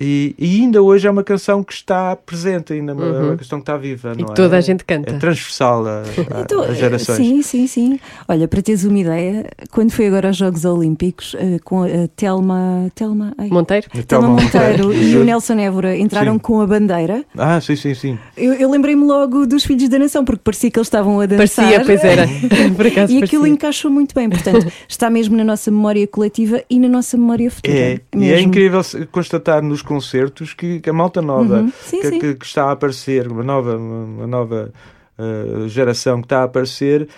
[0.00, 3.26] E, e ainda hoje é uma canção que está presente, ainda é Uhum.
[3.28, 4.12] uma questão que está viva.
[4.16, 4.34] E não que é?
[4.34, 5.14] toda a gente canta.
[5.14, 7.16] É transversal a, a- Então, às gerações.
[7.16, 8.00] Sim, sim, sim.
[8.26, 12.90] Olha, para teres uma ideia, quando foi agora aos Jogos Olímpicos, eh, com a Telma.
[12.92, 13.32] Telma.
[13.38, 13.86] ai, Monteiro?
[14.08, 15.20] Telma Monteiro e Exato.
[15.20, 16.38] o Nelson Évora entraram Sim.
[16.40, 17.24] com a bandeira.
[17.38, 18.18] Ah, sim, sim, sim.
[18.36, 21.66] Eu, eu lembrei-me logo dos Filhos da Nação, porque parecia que eles estavam a dançar.
[21.66, 22.26] Parecia, pois era.
[22.74, 23.48] Por acaso E aquilo parecia.
[23.54, 27.72] encaixou muito bem, portanto, está mesmo na nossa memória coletiva e na nossa memória futura.
[27.76, 28.48] É, e é mesmo.
[28.48, 28.80] incrível
[29.12, 31.72] constatar nos concertos que, que a malta nova Uhum.
[31.82, 32.18] Sim, que, sim.
[32.18, 34.72] que- que está a aparecer, uma nova, uma nova
[35.18, 37.08] eh, geração que está a aparecer,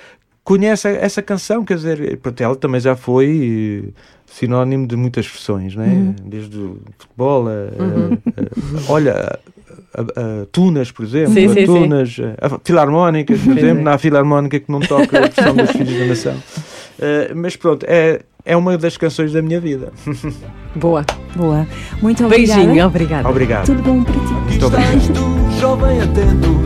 [0.44, 5.74] conhece essa canção, quer dizer, pronto, ela também já foi eh, sinónimo de muitas versões,
[5.74, 5.88] não é?
[5.88, 6.14] Uhum.
[6.24, 7.54] desde o futebol, a, a-
[8.42, 9.38] a- olha,
[9.94, 11.66] a, Tunas, por exemplo, Sim, a sim, sim.
[11.66, 16.04] Tunas, a Filarmónicas, por exemplo, há Filarmónica que não toca a versão dos Filhos da
[16.04, 16.36] Nação.
[16.98, 19.92] Eh, mas pronto, é, é uma das canções da minha vida.
[20.74, 21.04] Boa.
[21.34, 21.66] Boa.
[22.02, 22.60] Muito obrigada.
[22.60, 23.28] Beijinho, obrigada.
[23.28, 23.66] Obrigado.
[23.66, 24.18] Tudo bom para ti.
[24.18, 24.96] Muito obrigado.
[24.96, 26.60] Estás tu, jovem atento,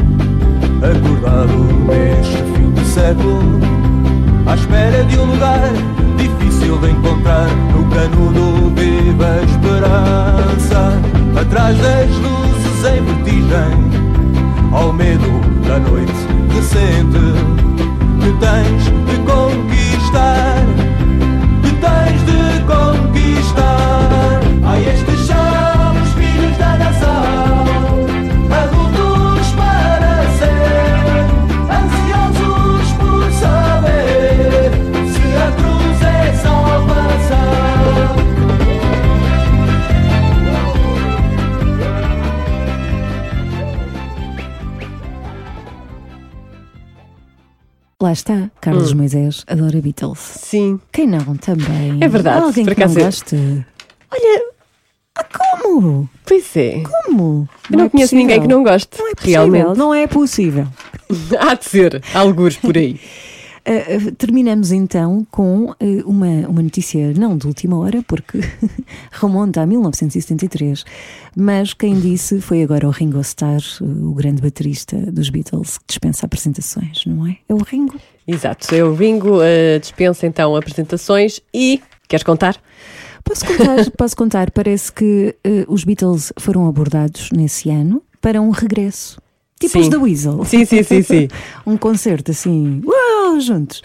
[0.83, 1.57] acordado
[1.87, 3.61] neste fim de século,
[4.47, 5.61] à espera de um lugar
[6.17, 10.93] difícil de encontrar no canudo viva a esperança,
[11.41, 13.73] atrás das luzes em vertigem,
[14.73, 16.13] ao medo da noite
[16.55, 17.19] recente,
[18.21, 19.90] que tens de conquistar,
[21.63, 24.41] que tens de conquistar.
[24.65, 25.10] Ai, estes
[48.03, 50.19] Lá está, Carlos Moisés adora Beatles.
[50.19, 50.81] Sim.
[50.91, 51.99] Quem não também?
[52.01, 53.37] É verdade, Alguém que não é- goste.
[54.11, 54.43] Olha,
[55.17, 55.25] ah,
[55.63, 56.09] como?
[56.25, 56.83] Pois é.
[56.83, 57.47] Como?
[57.71, 58.19] Eu não, é conheço possível.
[58.19, 58.89] ninguém que não goste.
[58.99, 59.79] Não é possível, realmente.
[59.79, 60.67] não é possível.
[61.39, 62.99] Há de ser, algures por aí.
[63.67, 68.41] Uh, uh, terminamos então com uh, uma, uma notícia, não de última hora, porque
[69.13, 70.85] remonta a 1973,
[71.37, 75.85] mas quem disse foi agora o Ringo Starr, uh, o grande baterista dos Beatles, que
[75.89, 77.37] dispensa apresentações, não é?
[77.49, 78.01] É o Ringo.
[78.27, 78.73] Exato.
[78.75, 81.83] Eu Ringo eh, dispensa então apresentações e.
[82.09, 82.57] Queres contar?
[83.25, 88.51] Posso contar, posso contar, parece que uh, os Beatles foram abordados nesse ano para um
[88.51, 89.21] regresso.
[89.59, 89.81] Tipo Sim.
[89.81, 90.45] os da Weasel.
[90.45, 91.29] Sim, sim, sim, sim.
[91.67, 93.10] um concerto assim, uau,
[93.45, 93.83] juntos.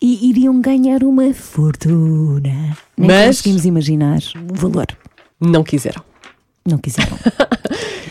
[0.00, 2.76] E iriam ganhar uma fortuna.
[2.96, 4.86] Nem Mas- conseguimos imaginar o valor.
[5.40, 6.02] Não quiseram.
[6.66, 7.16] Não quiseram.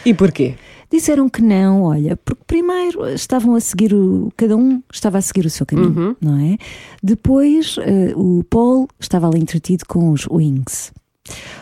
[0.04, 0.56] E porquê?
[0.92, 4.32] Disseram que não, olha, porque primeiro estavam a seguir o.
[4.36, 6.16] Cada um estava a seguir o seu caminho, Uhum.
[6.20, 6.58] não é?
[7.04, 10.92] Depois eh, o Paul estava ali entretido com os Wings.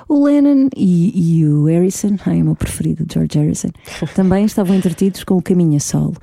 [0.08, 3.70] O Lennon e, e o Harrison, ai, o meu preferido, George Harrison,
[4.16, 6.16] também estavam entretidos com o caminho a solo.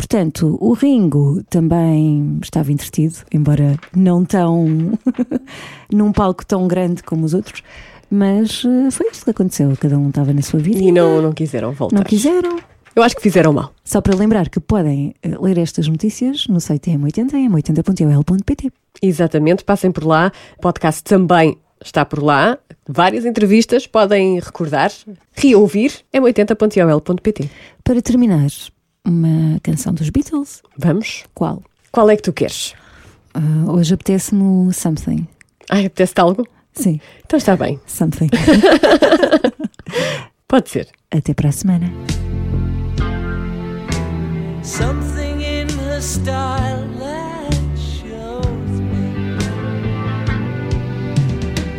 [0.00, 4.98] Portanto, o Ringo também estava entretido, embora não tão.
[5.92, 7.62] num palco tão grande como os outros,
[8.10, 9.76] mas eh, foi isto que aconteceu.
[9.78, 10.78] Cada um estava na sua vida.
[10.78, 11.96] E não, não quiseram voltar.
[11.96, 12.58] Não quiseram.
[12.96, 13.74] Eu acho que fizeram mal.
[13.84, 18.72] Só para lembrar que podem eh, ler estas notícias no site M80 em m80.ol.pt.
[19.02, 20.32] Exatamente, passem por lá.
[20.56, 22.58] O podcast também está por lá.
[22.88, 24.90] Várias entrevistas, podem recordar,
[25.34, 27.50] reouvir, é 80.ol.pt.
[27.84, 28.48] Para terminar,
[29.04, 30.62] uma canção dos Beatles.
[30.76, 31.24] Vamos?
[31.34, 31.62] Qual?
[31.92, 32.74] Qual é que tu queres?
[33.34, 35.26] Ah, hoje apetece-me o Something.
[35.70, 36.46] Ai, apetece-te algo?
[36.72, 38.28] Sim, Então está bem, Something.
[40.46, 40.88] pode ser.
[41.10, 41.92] Até para a semana.
[44.62, 49.36] Something in her style that shows me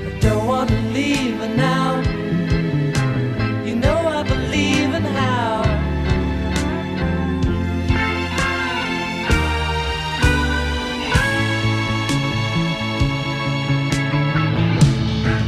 [0.08, 1.21] I don't want to leave